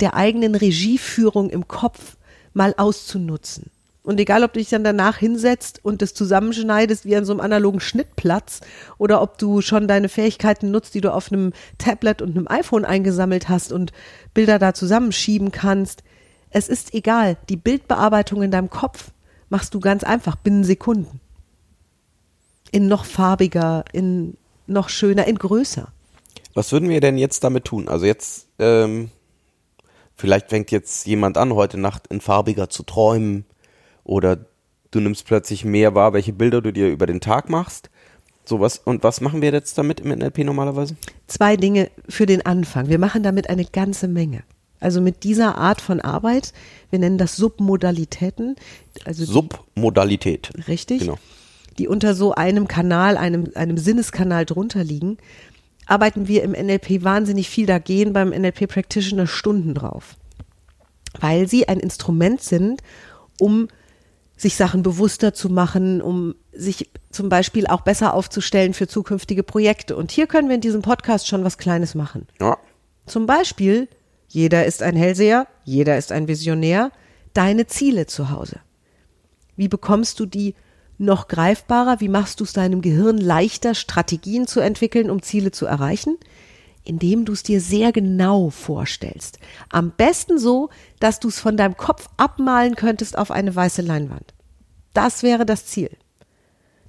der 0.00 0.14
eigenen 0.14 0.54
Regieführung 0.54 1.50
im 1.50 1.68
Kopf 1.68 2.16
mal 2.52 2.74
auszunutzen. 2.76 3.70
Und 4.08 4.18
egal, 4.18 4.42
ob 4.42 4.54
du 4.54 4.58
dich 4.58 4.70
dann 4.70 4.84
danach 4.84 5.18
hinsetzt 5.18 5.80
und 5.84 6.00
das 6.00 6.14
zusammenschneidest 6.14 7.04
wie 7.04 7.14
an 7.14 7.26
so 7.26 7.32
einem 7.32 7.42
analogen 7.42 7.78
Schnittplatz 7.78 8.62
oder 8.96 9.20
ob 9.20 9.36
du 9.36 9.60
schon 9.60 9.86
deine 9.86 10.08
Fähigkeiten 10.08 10.70
nutzt, 10.70 10.94
die 10.94 11.02
du 11.02 11.12
auf 11.12 11.30
einem 11.30 11.52
Tablet 11.76 12.22
und 12.22 12.30
einem 12.30 12.48
iPhone 12.48 12.86
eingesammelt 12.86 13.50
hast 13.50 13.70
und 13.70 13.92
Bilder 14.32 14.58
da 14.58 14.72
zusammenschieben 14.72 15.52
kannst. 15.52 16.04
Es 16.48 16.70
ist 16.70 16.94
egal. 16.94 17.36
Die 17.50 17.58
Bildbearbeitung 17.58 18.42
in 18.42 18.50
deinem 18.50 18.70
Kopf 18.70 19.10
machst 19.50 19.74
du 19.74 19.80
ganz 19.80 20.04
einfach 20.04 20.36
binnen 20.36 20.64
Sekunden. 20.64 21.20
In 22.70 22.88
noch 22.88 23.04
farbiger, 23.04 23.84
in 23.92 24.38
noch 24.66 24.88
schöner, 24.88 25.26
in 25.26 25.36
größer. 25.36 25.88
Was 26.54 26.72
würden 26.72 26.88
wir 26.88 27.00
denn 27.00 27.18
jetzt 27.18 27.44
damit 27.44 27.66
tun? 27.66 27.88
Also 27.88 28.06
jetzt, 28.06 28.46
ähm, 28.58 29.10
vielleicht 30.18 30.50
fängt 30.50 30.70
jetzt 30.70 31.06
jemand 31.06 31.38
an, 31.38 31.54
heute 31.54 31.78
Nacht 31.78 32.06
in 32.08 32.20
farbiger 32.20 32.68
zu 32.68 32.82
träumen 32.82 33.44
oder 34.04 34.38
du 34.90 35.00
nimmst 35.00 35.24
plötzlich 35.26 35.64
mehr 35.64 35.94
wahr, 35.94 36.12
welche 36.12 36.32
Bilder 36.34 36.60
du 36.60 36.72
dir 36.72 36.88
über 36.88 37.06
den 37.06 37.20
Tag 37.20 37.48
machst. 37.48 37.88
So 38.44 38.60
was, 38.60 38.78
und 38.78 39.02
was 39.02 39.20
machen 39.20 39.42
wir 39.42 39.52
jetzt 39.52 39.76
damit 39.78 40.00
im 40.00 40.08
NLP 40.10 40.38
normalerweise? 40.38 40.96
Zwei 41.26 41.56
Dinge 41.56 41.90
für 42.08 42.24
den 42.26 42.44
Anfang. 42.46 42.88
Wir 42.88 42.98
machen 42.98 43.22
damit 43.22 43.48
eine 43.50 43.64
ganze 43.64 44.08
Menge. 44.08 44.42
Also 44.80 45.00
mit 45.00 45.24
dieser 45.24 45.58
Art 45.58 45.80
von 45.80 46.00
Arbeit, 46.00 46.52
wir 46.90 46.98
nennen 46.98 47.18
das 47.18 47.36
Submodalitäten. 47.36 48.56
Also 49.04 49.24
die- 49.26 49.30
Submodalität. 49.32 50.50
richtig, 50.68 51.00
Genau. 51.00 51.18
die 51.78 51.88
unter 51.88 52.14
so 52.14 52.32
einem 52.34 52.68
Kanal, 52.68 53.16
einem, 53.16 53.50
einem 53.54 53.76
Sinneskanal 53.76 54.46
drunter 54.46 54.82
liegen, 54.82 55.18
arbeiten 55.88 56.28
wir 56.28 56.44
im 56.44 56.52
NLP 56.52 57.02
wahnsinnig 57.02 57.48
viel. 57.48 57.66
Da 57.66 57.78
gehen 57.78 58.12
beim 58.12 58.28
NLP 58.28 58.68
Practitioner 58.68 59.26
Stunden 59.26 59.74
drauf, 59.74 60.16
weil 61.18 61.48
sie 61.48 61.68
ein 61.68 61.80
Instrument 61.80 62.40
sind, 62.40 62.82
um 63.40 63.68
sich 64.36 64.54
Sachen 64.54 64.84
bewusster 64.84 65.34
zu 65.34 65.48
machen, 65.48 66.00
um 66.00 66.36
sich 66.52 66.90
zum 67.10 67.28
Beispiel 67.28 67.66
auch 67.66 67.80
besser 67.80 68.14
aufzustellen 68.14 68.72
für 68.72 68.86
zukünftige 68.86 69.42
Projekte. 69.42 69.96
Und 69.96 70.12
hier 70.12 70.28
können 70.28 70.48
wir 70.48 70.54
in 70.54 70.60
diesem 70.60 70.82
Podcast 70.82 71.26
schon 71.26 71.42
was 71.42 71.58
Kleines 71.58 71.96
machen. 71.96 72.28
Ja. 72.40 72.56
Zum 73.06 73.26
Beispiel, 73.26 73.88
jeder 74.28 74.64
ist 74.66 74.82
ein 74.82 74.94
Hellseher, 74.94 75.48
jeder 75.64 75.98
ist 75.98 76.12
ein 76.12 76.28
Visionär, 76.28 76.92
deine 77.32 77.66
Ziele 77.66 78.06
zu 78.06 78.30
Hause. 78.30 78.60
Wie 79.56 79.68
bekommst 79.68 80.20
du 80.20 80.26
die 80.26 80.54
noch 80.98 81.28
greifbarer? 81.28 82.00
Wie 82.00 82.08
machst 82.08 82.40
du 82.40 82.44
es 82.44 82.52
deinem 82.52 82.82
Gehirn 82.82 83.18
leichter, 83.18 83.74
Strategien 83.74 84.46
zu 84.46 84.60
entwickeln, 84.60 85.10
um 85.10 85.22
Ziele 85.22 85.50
zu 85.50 85.66
erreichen? 85.66 86.16
Indem 86.84 87.24
du 87.24 87.32
es 87.32 87.42
dir 87.42 87.60
sehr 87.60 87.92
genau 87.92 88.50
vorstellst. 88.50 89.38
Am 89.68 89.90
besten 89.90 90.38
so, 90.38 90.70
dass 91.00 91.20
du 91.20 91.28
es 91.28 91.38
von 91.38 91.56
deinem 91.56 91.76
Kopf 91.76 92.08
abmalen 92.16 92.76
könntest 92.76 93.16
auf 93.16 93.30
eine 93.30 93.54
weiße 93.54 93.82
Leinwand. 93.82 94.34
Das 94.94 95.22
wäre 95.22 95.46
das 95.46 95.66
Ziel. 95.66 95.90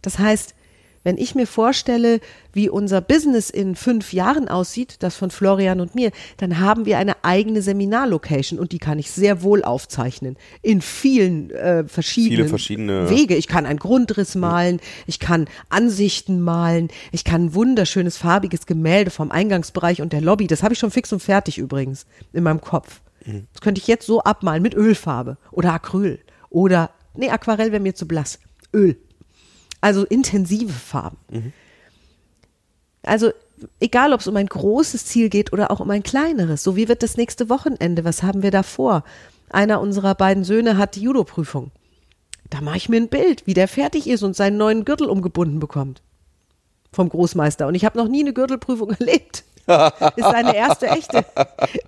Das 0.02 0.18
heißt, 0.18 0.56
wenn 1.04 1.18
ich 1.18 1.36
mir 1.36 1.48
vorstelle, 1.48 2.20
wie 2.54 2.70
unser 2.70 3.02
Business 3.02 3.50
in 3.50 3.76
fünf 3.76 4.14
Jahren 4.14 4.48
aussieht, 4.48 4.98
das 5.00 5.16
von 5.16 5.32
Florian 5.32 5.80
und 5.80 5.96
mir, 5.96 6.12
dann 6.38 6.60
haben 6.60 6.86
wir 6.86 6.98
eine 6.98 7.24
eigene 7.24 7.62
Seminarlocation 7.62 8.60
und 8.60 8.72
die 8.72 8.80
kann 8.80 9.00
ich 9.00 9.12
sehr 9.12 9.42
wohl 9.44 9.64
aufzeichnen. 9.64 10.38
In 10.62 10.82
vielen 10.82 11.52
äh, 11.52 11.88
verschiedenen 11.88 12.50
verschiedene- 12.50 13.10
Wege. 13.10 13.36
Ich 13.36 13.48
kann 13.48 13.66
einen 13.66 13.80
Grundriss 13.80 14.36
malen, 14.36 14.80
ich 15.08 15.20
kann 15.20 15.48
Ansichten 15.70 16.42
malen, 16.42 16.90
ich 17.12 17.24
kann 17.24 17.46
ein 17.46 17.54
wunderschönes 17.54 18.18
farbiges 18.18 18.66
Gemälde 18.66 19.12
vom 19.12 19.32
Eingangsbereich 19.32 20.02
und 20.02 20.14
der 20.14 20.22
Lobby. 20.22 20.48
Das 20.48 20.64
habe 20.64 20.74
ich 20.74 20.80
schon 20.80 20.92
fix 20.92 21.14
und 21.14 21.22
fertig 21.22 21.58
übrigens 21.58 22.06
in 22.34 22.44
meinem 22.44 22.62
Kopf. 22.62 23.02
Das 23.54 23.62
könnte 23.62 23.80
ich 23.80 23.88
jetzt 23.88 24.06
so 24.06 24.22
abmalen 24.22 24.64
mit 24.64 24.74
Ölfarbe 24.74 25.38
oder 25.52 25.74
Acryl 25.74 26.20
oder, 26.50 26.90
nee, 27.16 27.30
Aquarell 27.30 27.72
wäre 27.72 27.82
mir 27.82 27.94
zu 27.94 28.08
blass. 28.08 28.40
Öl. 28.74 28.98
Also 29.82 30.06
intensive 30.06 30.74
Farben. 30.74 31.54
Also 33.04 33.32
egal, 33.80 34.14
ob 34.14 34.20
es 34.20 34.28
um 34.28 34.36
ein 34.36 34.48
großes 34.48 35.06
Ziel 35.06 35.30
geht 35.30 35.54
oder 35.54 35.72
auch 35.72 35.80
um 35.80 35.90
ein 35.90 36.04
kleineres. 36.04 36.64
So 36.64 36.76
wie 36.76 36.88
wird 36.88 37.04
das 37.04 37.18
nächste 37.18 37.50
Wochenende? 37.50 38.04
Was 38.04 38.24
haben 38.24 38.44
wir 38.44 38.52
da 38.52 38.64
vor? 38.64 39.04
Einer 39.50 39.80
unserer 39.82 40.16
beiden 40.16 40.44
Söhne 40.44 40.78
hat 40.78 40.96
die 40.96 41.02
Judo-Prüfung. 41.02 41.72
Da 42.50 42.62
mache 42.62 42.78
ich 42.78 42.90
mir 42.90 42.98
ein 42.98 43.10
Bild, 43.10 43.46
wie 43.48 43.54
der 43.54 43.68
fertig 43.68 44.08
ist 44.08 44.24
und 44.24 44.36
seinen 44.36 44.58
neuen 44.58 44.86
Gürtel 44.86 45.08
umgebunden 45.08 45.60
bekommt. 45.60 46.02
Vom 46.92 47.10
Großmeister. 47.10 47.68
Und 47.68 47.76
ich 47.76 47.86
habe 47.86 47.98
noch 47.98 48.08
nie 48.08 48.22
eine 48.22 48.34
Gürtelprüfung 48.34 48.92
erlebt. 49.00 49.44
ist 50.16 50.24
seine 50.24 50.56
erste 50.56 50.88
echte. 50.88 51.24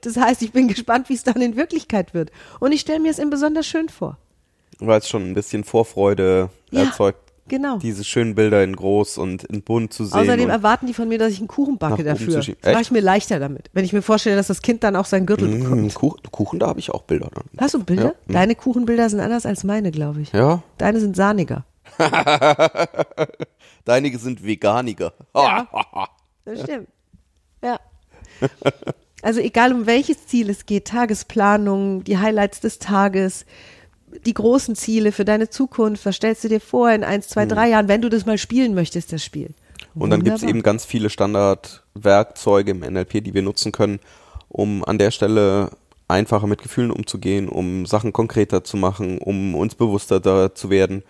Das 0.01 0.15
heißt, 0.17 0.41
ich 0.43 0.51
bin 0.51 0.67
gespannt, 0.67 1.09
wie 1.09 1.15
es 1.15 1.23
dann 1.23 1.41
in 1.41 1.55
Wirklichkeit 1.55 2.13
wird. 2.13 2.31
Und 2.59 2.71
ich 2.71 2.81
stelle 2.81 2.99
mir 2.99 3.09
es 3.11 3.17
ihm 3.19 3.31
besonders 3.31 3.65
schön 3.65 3.89
vor. 3.89 4.17
Weil 4.79 4.99
es 4.99 5.09
schon 5.09 5.29
ein 5.29 5.33
bisschen 5.33 5.63
Vorfreude 5.63 6.49
Ja, 6.69 6.83
erzeugt, 6.83 7.30
genau. 7.47 7.77
diese 7.77 8.03
schönen 8.03 8.35
Bilder 8.35 8.63
in 8.63 8.75
groß 8.75 9.17
und 9.17 9.43
in 9.45 9.61
bunt 9.61 9.93
zu 9.93 10.05
sehen. 10.05 10.19
Außerdem 10.19 10.49
erwarten 10.49 10.87
die 10.87 10.93
von 10.93 11.07
mir, 11.07 11.17
dass 11.17 11.31
ich 11.33 11.39
einen 11.39 11.47
Kuchen 11.47 11.77
backe 11.77 12.03
dafür. 12.03 12.35
Das 12.35 12.47
mache 12.73 12.81
ich 12.81 12.91
mir 12.91 13.01
leichter 13.01 13.39
damit. 13.39 13.69
Wenn 13.73 13.85
ich 13.85 13.93
mir 13.93 14.01
vorstelle, 14.01 14.35
dass 14.35 14.47
das 14.47 14.61
Kind 14.61 14.83
dann 14.83 14.95
auch 14.95 15.05
seinen 15.05 15.25
Gürtel 15.25 15.47
Mm, 15.47 15.63
bekommt. 15.63 15.93
Kuchen, 15.93 16.31
Kuchen, 16.31 16.59
da 16.59 16.67
habe 16.67 16.79
ich 16.79 16.91
auch 16.91 17.03
Bilder 17.03 17.29
dann. 17.33 17.43
Hast 17.57 17.73
du 17.73 17.83
Bilder? 17.83 18.15
Ja. 18.27 18.33
Deine 18.33 18.55
Kuchenbilder 18.55 19.09
sind 19.09 19.19
anders 19.19 19.45
als 19.45 19.63
meine, 19.63 19.91
glaube 19.91 20.21
ich. 20.21 20.31
Ja. 20.31 20.63
Deine 20.77 20.99
sind 20.99 21.15
sahniger. 21.15 21.65
Deinige 23.85 24.17
sind 24.17 24.45
veganiger. 24.45 25.13
Das 25.33 26.61
stimmt. 26.63 26.87
Ja. 27.63 27.79
Also 29.21 29.39
egal 29.39 29.73
um 29.73 29.85
welches 29.85 30.25
Ziel 30.27 30.49
es 30.49 30.65
geht, 30.65 30.85
Tagesplanung, 30.87 32.03
die 32.03 32.17
Highlights 32.17 32.59
des 32.59 32.79
Tages, 32.79 33.45
die 34.25 34.33
großen 34.33 34.75
Ziele 34.75 35.11
für 35.11 35.25
deine 35.25 35.49
Zukunft, 35.49 36.05
was 36.05 36.15
stellst 36.15 36.43
du 36.43 36.49
dir 36.49 36.61
vor 36.61 36.91
in 36.91 37.03
eins, 37.03 37.27
zwei, 37.27 37.45
drei 37.45 37.69
Jahren, 37.69 37.87
wenn 37.87 38.01
du 38.01 38.09
das 38.09 38.25
mal 38.25 38.37
spielen 38.37 38.73
möchtest, 38.73 39.13
das 39.13 39.23
Spiel. 39.23 39.51
Und 39.95 40.09
dann 40.09 40.23
gibt 40.23 40.37
es 40.37 40.43
eben 40.43 40.63
ganz 40.63 40.85
viele 40.85 41.09
Standardwerkzeuge 41.09 42.71
im 42.71 42.79
NLP, 42.79 43.23
die 43.23 43.33
wir 43.33 43.41
nutzen 43.41 43.71
können, 43.71 43.99
um 44.47 44.85
an 44.85 44.97
der 44.97 45.11
Stelle 45.11 45.71
einfacher 46.07 46.47
mit 46.47 46.61
Gefühlen 46.61 46.91
umzugehen, 46.91 47.49
um 47.49 47.85
Sachen 47.85 48.13
konkreter 48.13 48.63
zu 48.63 48.77
machen, 48.77 49.17
um 49.17 49.55
uns 49.55 49.75
bewusster 49.75 50.53
zu 50.53 50.69
werden, 50.69 51.03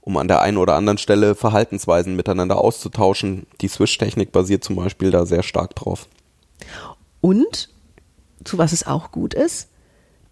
um 0.00 0.16
an 0.16 0.28
der 0.28 0.40
einen 0.40 0.58
oder 0.58 0.74
anderen 0.74 0.98
Stelle 0.98 1.34
Verhaltensweisen 1.34 2.16
miteinander 2.16 2.58
auszutauschen. 2.58 3.46
Die 3.60 3.68
Swish-Technik 3.68 4.32
basiert 4.32 4.64
zum 4.64 4.76
Beispiel 4.76 5.10
da 5.10 5.26
sehr 5.26 5.42
stark 5.42 5.74
drauf. 5.74 6.08
Und, 7.20 7.70
zu 8.44 8.58
was 8.58 8.72
es 8.72 8.86
auch 8.86 9.10
gut 9.10 9.34
ist, 9.34 9.68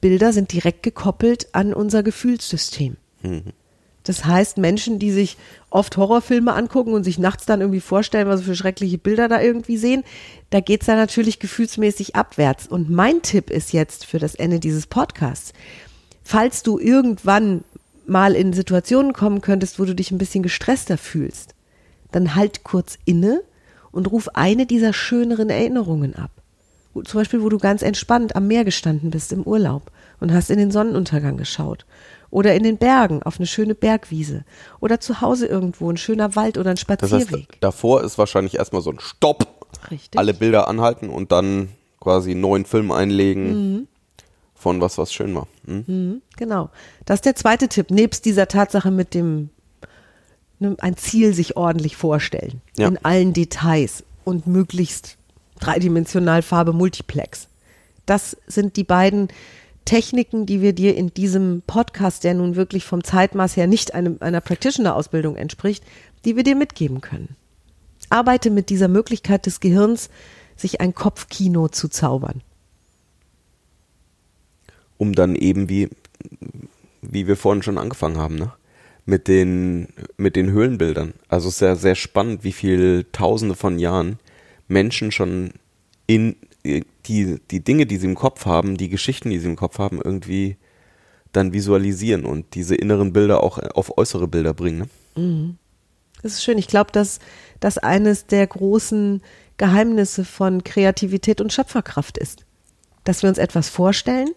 Bilder 0.02 0.34
sind 0.34 0.52
direkt 0.52 0.82
gekoppelt 0.82 1.48
an 1.52 1.72
unser 1.72 2.02
Gefühlssystem. 2.02 2.98
Das 4.02 4.24
heißt, 4.24 4.58
Menschen, 4.58 4.98
die 4.98 5.12
sich 5.12 5.36
oft 5.70 5.96
Horrorfilme 5.96 6.52
angucken 6.52 6.92
und 6.92 7.04
sich 7.04 7.18
nachts 7.18 7.46
dann 7.46 7.60
irgendwie 7.60 7.80
vorstellen, 7.80 8.26
was 8.28 8.42
für 8.42 8.56
schreckliche 8.56 8.98
Bilder 8.98 9.28
da 9.28 9.40
irgendwie 9.40 9.76
sehen, 9.76 10.02
da 10.50 10.60
geht's 10.60 10.86
dann 10.86 10.96
natürlich 10.96 11.38
gefühlsmäßig 11.38 12.16
abwärts. 12.16 12.66
Und 12.66 12.90
mein 12.90 13.22
Tipp 13.22 13.48
ist 13.48 13.72
jetzt 13.72 14.04
für 14.04 14.18
das 14.18 14.34
Ende 14.34 14.58
dieses 14.58 14.88
Podcasts, 14.88 15.52
falls 16.24 16.64
du 16.64 16.80
irgendwann 16.80 17.62
mal 18.04 18.34
in 18.34 18.52
Situationen 18.52 19.12
kommen 19.12 19.40
könntest, 19.40 19.78
wo 19.78 19.84
du 19.84 19.94
dich 19.94 20.10
ein 20.10 20.18
bisschen 20.18 20.42
gestresster 20.42 20.98
fühlst, 20.98 21.54
dann 22.10 22.34
halt 22.34 22.64
kurz 22.64 22.98
inne 23.04 23.42
und 23.92 24.10
ruf 24.10 24.28
eine 24.34 24.66
dieser 24.66 24.92
schöneren 24.92 25.48
Erinnerungen 25.48 26.16
ab. 26.16 26.41
Zum 26.94 27.20
Beispiel, 27.20 27.42
wo 27.42 27.48
du 27.48 27.58
ganz 27.58 27.82
entspannt 27.82 28.36
am 28.36 28.46
Meer 28.46 28.64
gestanden 28.64 29.10
bist 29.10 29.32
im 29.32 29.42
Urlaub 29.42 29.90
und 30.20 30.32
hast 30.32 30.50
in 30.50 30.58
den 30.58 30.70
Sonnenuntergang 30.70 31.36
geschaut. 31.36 31.86
Oder 32.30 32.54
in 32.54 32.62
den 32.62 32.78
Bergen 32.78 33.22
auf 33.22 33.38
eine 33.38 33.46
schöne 33.46 33.74
Bergwiese. 33.74 34.44
Oder 34.80 35.00
zu 35.00 35.20
Hause 35.20 35.46
irgendwo 35.46 35.90
ein 35.90 35.96
schöner 35.96 36.34
Wald 36.36 36.56
oder 36.58 36.70
ein 36.70 36.76
Das 36.76 36.88
heißt, 36.88 37.10
Spazierweg. 37.22 37.60
davor 37.60 38.02
ist 38.02 38.18
wahrscheinlich 38.18 38.56
erstmal 38.56 38.82
so 38.82 38.90
ein 38.90 39.00
Stopp. 39.00 39.46
Richtig. 39.90 40.18
Alle 40.18 40.32
Bilder 40.34 40.68
anhalten 40.68 41.08
und 41.10 41.32
dann 41.32 41.68
quasi 42.00 42.32
einen 42.32 42.40
neuen 42.40 42.64
Film 42.64 42.90
einlegen 42.90 43.88
von 44.54 44.80
was, 44.80 44.96
was 44.96 45.12
schön 45.12 45.34
war. 45.34 45.48
Hm? 45.66 46.22
Genau. 46.36 46.70
Das 47.04 47.16
ist 47.16 47.24
der 47.24 47.36
zweite 47.36 47.68
Tipp, 47.68 47.90
nebst 47.90 48.24
dieser 48.24 48.48
Tatsache 48.48 48.90
mit 48.90 49.12
dem 49.12 49.50
ne, 50.58 50.76
ein 50.80 50.96
Ziel 50.96 51.34
sich 51.34 51.56
ordentlich 51.56 51.96
vorstellen. 51.96 52.62
Ja. 52.78 52.88
In 52.88 53.04
allen 53.04 53.32
Details 53.32 54.04
und 54.24 54.46
möglichst 54.46 55.16
dreidimensional 55.62 56.42
Farbe 56.42 56.72
Multiplex. 56.72 57.48
Das 58.06 58.36
sind 58.46 58.76
die 58.76 58.84
beiden 58.84 59.28
Techniken, 59.84 60.46
die 60.46 60.60
wir 60.60 60.72
dir 60.72 60.96
in 60.96 61.14
diesem 61.14 61.62
Podcast, 61.66 62.24
der 62.24 62.34
nun 62.34 62.56
wirklich 62.56 62.84
vom 62.84 63.02
Zeitmaß 63.02 63.56
her 63.56 63.66
nicht 63.66 63.94
einem, 63.94 64.16
einer 64.20 64.40
Practitioner-Ausbildung 64.40 65.36
entspricht, 65.36 65.84
die 66.24 66.36
wir 66.36 66.44
dir 66.44 66.56
mitgeben 66.56 67.00
können. 67.00 67.36
Arbeite 68.10 68.50
mit 68.50 68.70
dieser 68.70 68.88
Möglichkeit 68.88 69.46
des 69.46 69.60
Gehirns, 69.60 70.10
sich 70.56 70.80
ein 70.80 70.94
Kopfkino 70.94 71.68
zu 71.68 71.88
zaubern. 71.88 72.42
um 75.02 75.16
dann 75.16 75.34
eben 75.34 75.68
wie, 75.68 75.88
wie 77.02 77.26
wir 77.26 77.36
vorhin 77.36 77.64
schon 77.64 77.76
angefangen 77.76 78.18
haben, 78.18 78.36
ne? 78.36 78.52
Mit 79.04 79.26
den, 79.26 79.88
mit 80.16 80.36
den 80.36 80.52
Höhlenbildern. 80.52 81.14
Also 81.26 81.50
ja 81.66 81.74
sehr 81.74 81.96
spannend, 81.96 82.44
wie 82.44 82.52
viel 82.52 83.04
Tausende 83.10 83.56
von 83.56 83.80
Jahren 83.80 84.20
Menschen 84.68 85.12
schon 85.12 85.52
in 86.06 86.36
äh, 86.64 86.82
die, 87.06 87.40
die 87.50 87.64
Dinge, 87.64 87.86
die 87.86 87.96
sie 87.96 88.06
im 88.06 88.14
Kopf 88.14 88.46
haben, 88.46 88.76
die 88.76 88.88
Geschichten, 88.88 89.30
die 89.30 89.38
sie 89.38 89.48
im 89.48 89.56
Kopf 89.56 89.78
haben, 89.78 90.00
irgendwie 90.02 90.56
dann 91.32 91.52
visualisieren 91.52 92.24
und 92.24 92.54
diese 92.54 92.74
inneren 92.74 93.12
Bilder 93.12 93.42
auch 93.42 93.58
auf 93.58 93.96
äußere 93.96 94.28
Bilder 94.28 94.54
bringen. 94.54 94.88
Ne? 95.16 95.56
Das 96.22 96.34
ist 96.34 96.44
schön. 96.44 96.58
Ich 96.58 96.68
glaube, 96.68 96.92
dass 96.92 97.18
das 97.60 97.78
eines 97.78 98.26
der 98.26 98.46
großen 98.46 99.22
Geheimnisse 99.56 100.24
von 100.24 100.62
Kreativität 100.62 101.40
und 101.40 101.52
Schöpferkraft 101.52 102.18
ist. 102.18 102.44
Dass 103.04 103.22
wir 103.22 103.28
uns 103.28 103.38
etwas 103.38 103.68
vorstellen 103.68 104.30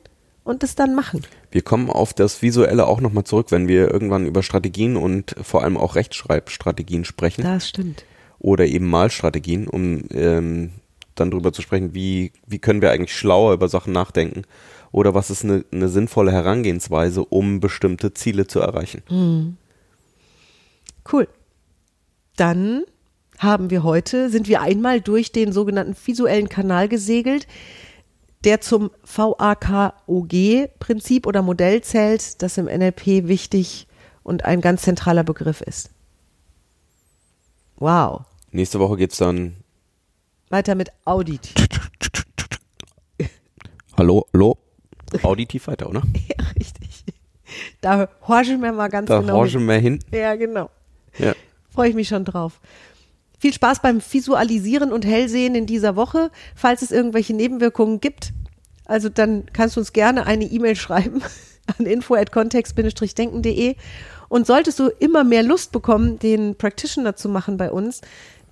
und 0.44 0.64
es 0.64 0.76
dann 0.76 0.96
machen. 0.96 1.24
Wir 1.52 1.62
kommen 1.62 1.90
auf 1.90 2.14
das 2.14 2.42
Visuelle 2.42 2.88
auch 2.88 3.02
nochmal 3.02 3.24
zurück, 3.24 3.52
wenn 3.52 3.68
wir 3.68 3.92
irgendwann 3.92 4.26
über 4.26 4.42
Strategien 4.42 4.98
und 4.98 5.36
vor 5.42 5.64
allem 5.64 5.78
auch 5.78 5.96
Rechtschreibstrategien 5.96 7.06
sprechen. 7.06 7.44
Das 7.44 7.70
stimmt. 7.70 8.06
Oder 8.40 8.66
eben 8.66 8.90
Malstrategien, 8.90 9.68
um 9.68 10.04
ähm, 10.12 10.72
dann 11.16 11.32
drüber 11.32 11.54
zu 11.54 11.62
sprechen, 11.62 11.94
wie, 11.94 12.34
wie 12.46 12.60
können 12.60 12.82
wir 12.82 12.92
eigentlich 12.92 13.16
schlauer 13.16 13.54
über 13.54 13.70
Sachen 13.70 13.94
nachdenken 13.94 14.44
oder 14.92 15.14
was 15.14 15.30
ist 15.30 15.44
eine, 15.44 15.66
eine 15.72 15.90
sinnvolle 15.90 16.32
Herangehensweise, 16.32 17.26
um 17.26 17.60
bestimmte 17.60 18.14
Ziele 18.14 18.48
zu 18.48 18.60
erreichen. 18.60 19.02
Cool. 21.12 21.28
Dann 22.38 22.84
haben 23.38 23.70
wir 23.70 23.84
heute, 23.84 24.30
sind 24.30 24.48
wir 24.48 24.62
einmal 24.62 25.02
durch 25.02 25.32
den 25.32 25.52
sogenannten 25.52 25.96
visuellen 26.06 26.50
Kanal 26.50 26.88
gesegelt, 26.88 27.48
der 28.44 28.62
zum 28.62 28.92
VAKOG-Prinzip 29.04 31.28
oder 31.28 31.42
Modell 31.42 31.82
zählt, 31.82 32.42
das 32.42 32.58
im 32.58 32.66
NLP 32.66 33.28
wichtig 33.28 33.88
und 34.24 34.46
ein 34.46 34.62
ganz 34.62 34.84
zentraler 34.84 35.24
Begriff 35.24 35.62
ist. 35.62 35.90
Wow. 37.78 38.22
Nächste 38.52 38.80
Woche 38.80 38.98
geht's 38.98 39.18
dann 39.18 39.58
Weiter 40.50 40.76
mit 40.76 40.90
Audit. 41.04 41.54
Hallo, 43.98 44.26
hallo, 44.34 44.58
auditiv 45.24 45.68
weiter, 45.68 45.90
oder? 45.90 46.02
Ja, 46.28 46.46
richtig. 46.60 47.04
Da 47.82 48.10
horchen 48.28 48.62
wir 48.62 48.72
mal 48.72 48.90
ganz 48.90 49.08
Da 49.08 49.20
genau. 49.20 49.34
horchen 49.36 49.62
hin. 49.62 49.68
wir 49.68 49.78
hin. 49.78 50.00
Ja, 50.12 50.36
genau. 50.36 50.70
Ja. 51.18 51.34
Freue 51.70 51.90
ich 51.90 51.96
mich 51.96 52.08
schon 52.08 52.26
drauf. 52.26 52.60
Viel 53.40 53.54
Spaß 53.54 53.82
beim 53.82 54.02
Visualisieren 54.02 54.92
und 54.92 55.06
Hellsehen 55.06 55.56
in 55.56 55.66
dieser 55.66 55.96
Woche. 55.96 56.32
Falls 56.56 56.82
es 56.82 56.92
irgendwelche 56.92 57.34
Nebenwirkungen 57.34 58.00
gibt, 58.00 58.34
also 58.86 59.10
dann 59.10 59.46
kannst 59.54 59.76
du 59.76 59.82
uns 59.82 59.94
gerne 59.94 60.26
eine 60.26 60.46
E-Mail 60.46 60.76
schreiben 60.78 61.22
an 61.78 61.86
info@kontext-denken.de 61.86 63.76
und 64.30 64.48
solltest 64.48 64.80
du 64.80 64.90
immer 65.00 65.24
mehr 65.24 65.44
Lust 65.44 65.72
bekommen, 65.72 66.20
den 66.20 66.56
Practitioner 66.56 67.16
zu 67.16 67.30
machen 67.30 67.58
bei 67.58 67.72
uns, 67.72 68.02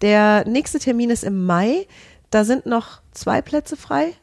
der 0.01 0.45
nächste 0.47 0.79
Termin 0.79 1.09
ist 1.09 1.23
im 1.23 1.45
Mai. 1.45 1.87
Da 2.29 2.43
sind 2.43 2.65
noch 2.65 3.01
zwei 3.11 3.41
Plätze 3.41 3.77
frei 3.77 4.13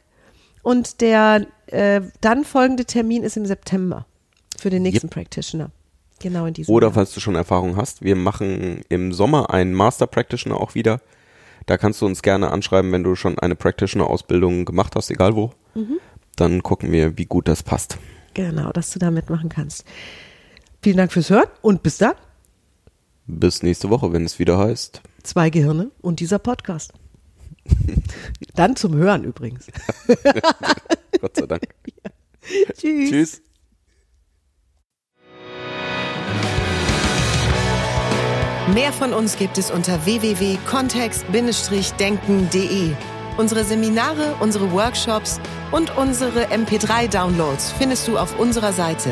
und 0.63 1.01
der 1.01 1.47
äh, 1.67 2.01
dann 2.21 2.43
folgende 2.45 2.85
Termin 2.85 3.23
ist 3.23 3.37
im 3.37 3.45
September 3.45 4.05
für 4.59 4.69
den 4.69 4.83
nächsten 4.83 5.09
Practitioner. 5.09 5.71
Genau 6.19 6.45
in 6.45 6.53
diesem 6.53 6.73
Oder 6.73 6.87
Jahr. 6.87 6.93
falls 6.93 7.13
du 7.13 7.19
schon 7.19 7.35
Erfahrung 7.35 7.77
hast, 7.77 8.03
wir 8.03 8.15
machen 8.15 8.81
im 8.89 9.11
Sommer 9.11 9.49
einen 9.49 9.73
Master 9.73 10.05
Practitioner 10.05 10.59
auch 10.59 10.75
wieder. 10.75 11.01
Da 11.65 11.77
kannst 11.77 12.01
du 12.01 12.05
uns 12.05 12.21
gerne 12.21 12.51
anschreiben, 12.51 12.91
wenn 12.91 13.03
du 13.03 13.15
schon 13.15 13.39
eine 13.39 13.55
Practitioner-Ausbildung 13.55 14.65
gemacht 14.65 14.95
hast, 14.95 15.09
egal 15.09 15.35
wo. 15.35 15.51
Mhm. 15.73 15.99
Dann 16.35 16.63
gucken 16.63 16.91
wir, 16.91 17.17
wie 17.17 17.25
gut 17.25 17.47
das 17.47 17.63
passt. 17.63 17.97
Genau, 18.33 18.71
dass 18.71 18.91
du 18.91 18.99
da 18.99 19.11
mitmachen 19.11 19.49
kannst. 19.49 19.85
Vielen 20.81 20.97
Dank 20.97 21.11
fürs 21.11 21.29
Hören 21.29 21.47
und 21.61 21.83
bis 21.83 21.99
dann. 21.99 22.15
Bis 23.27 23.61
nächste 23.61 23.91
Woche, 23.91 24.11
wenn 24.13 24.25
es 24.25 24.39
wieder 24.39 24.57
heißt. 24.57 25.01
Zwei 25.23 25.51
Gehirne 25.51 25.91
und 26.01 26.19
dieser 26.19 26.39
Podcast. 26.39 26.91
Dann 28.55 28.75
zum 28.75 28.95
Hören 28.95 29.23
übrigens. 29.23 29.67
Gott 31.21 31.37
sei 31.37 31.45
Dank. 31.45 31.61
Tschüss. 32.77 33.09
Tschüss. 33.09 33.41
Mehr 38.73 38.91
von 38.93 39.13
uns 39.13 39.37
gibt 39.37 39.59
es 39.59 39.69
unter 39.69 40.03
www.kontext-denken.de. 40.05 42.91
Unsere 43.37 43.63
Seminare, 43.63 44.35
unsere 44.39 44.71
Workshops 44.71 45.39
und 45.71 45.95
unsere 45.97 46.45
MP3-Downloads 46.45 47.73
findest 47.73 48.07
du 48.07 48.17
auf 48.17 48.39
unserer 48.39 48.73
Seite. 48.73 49.11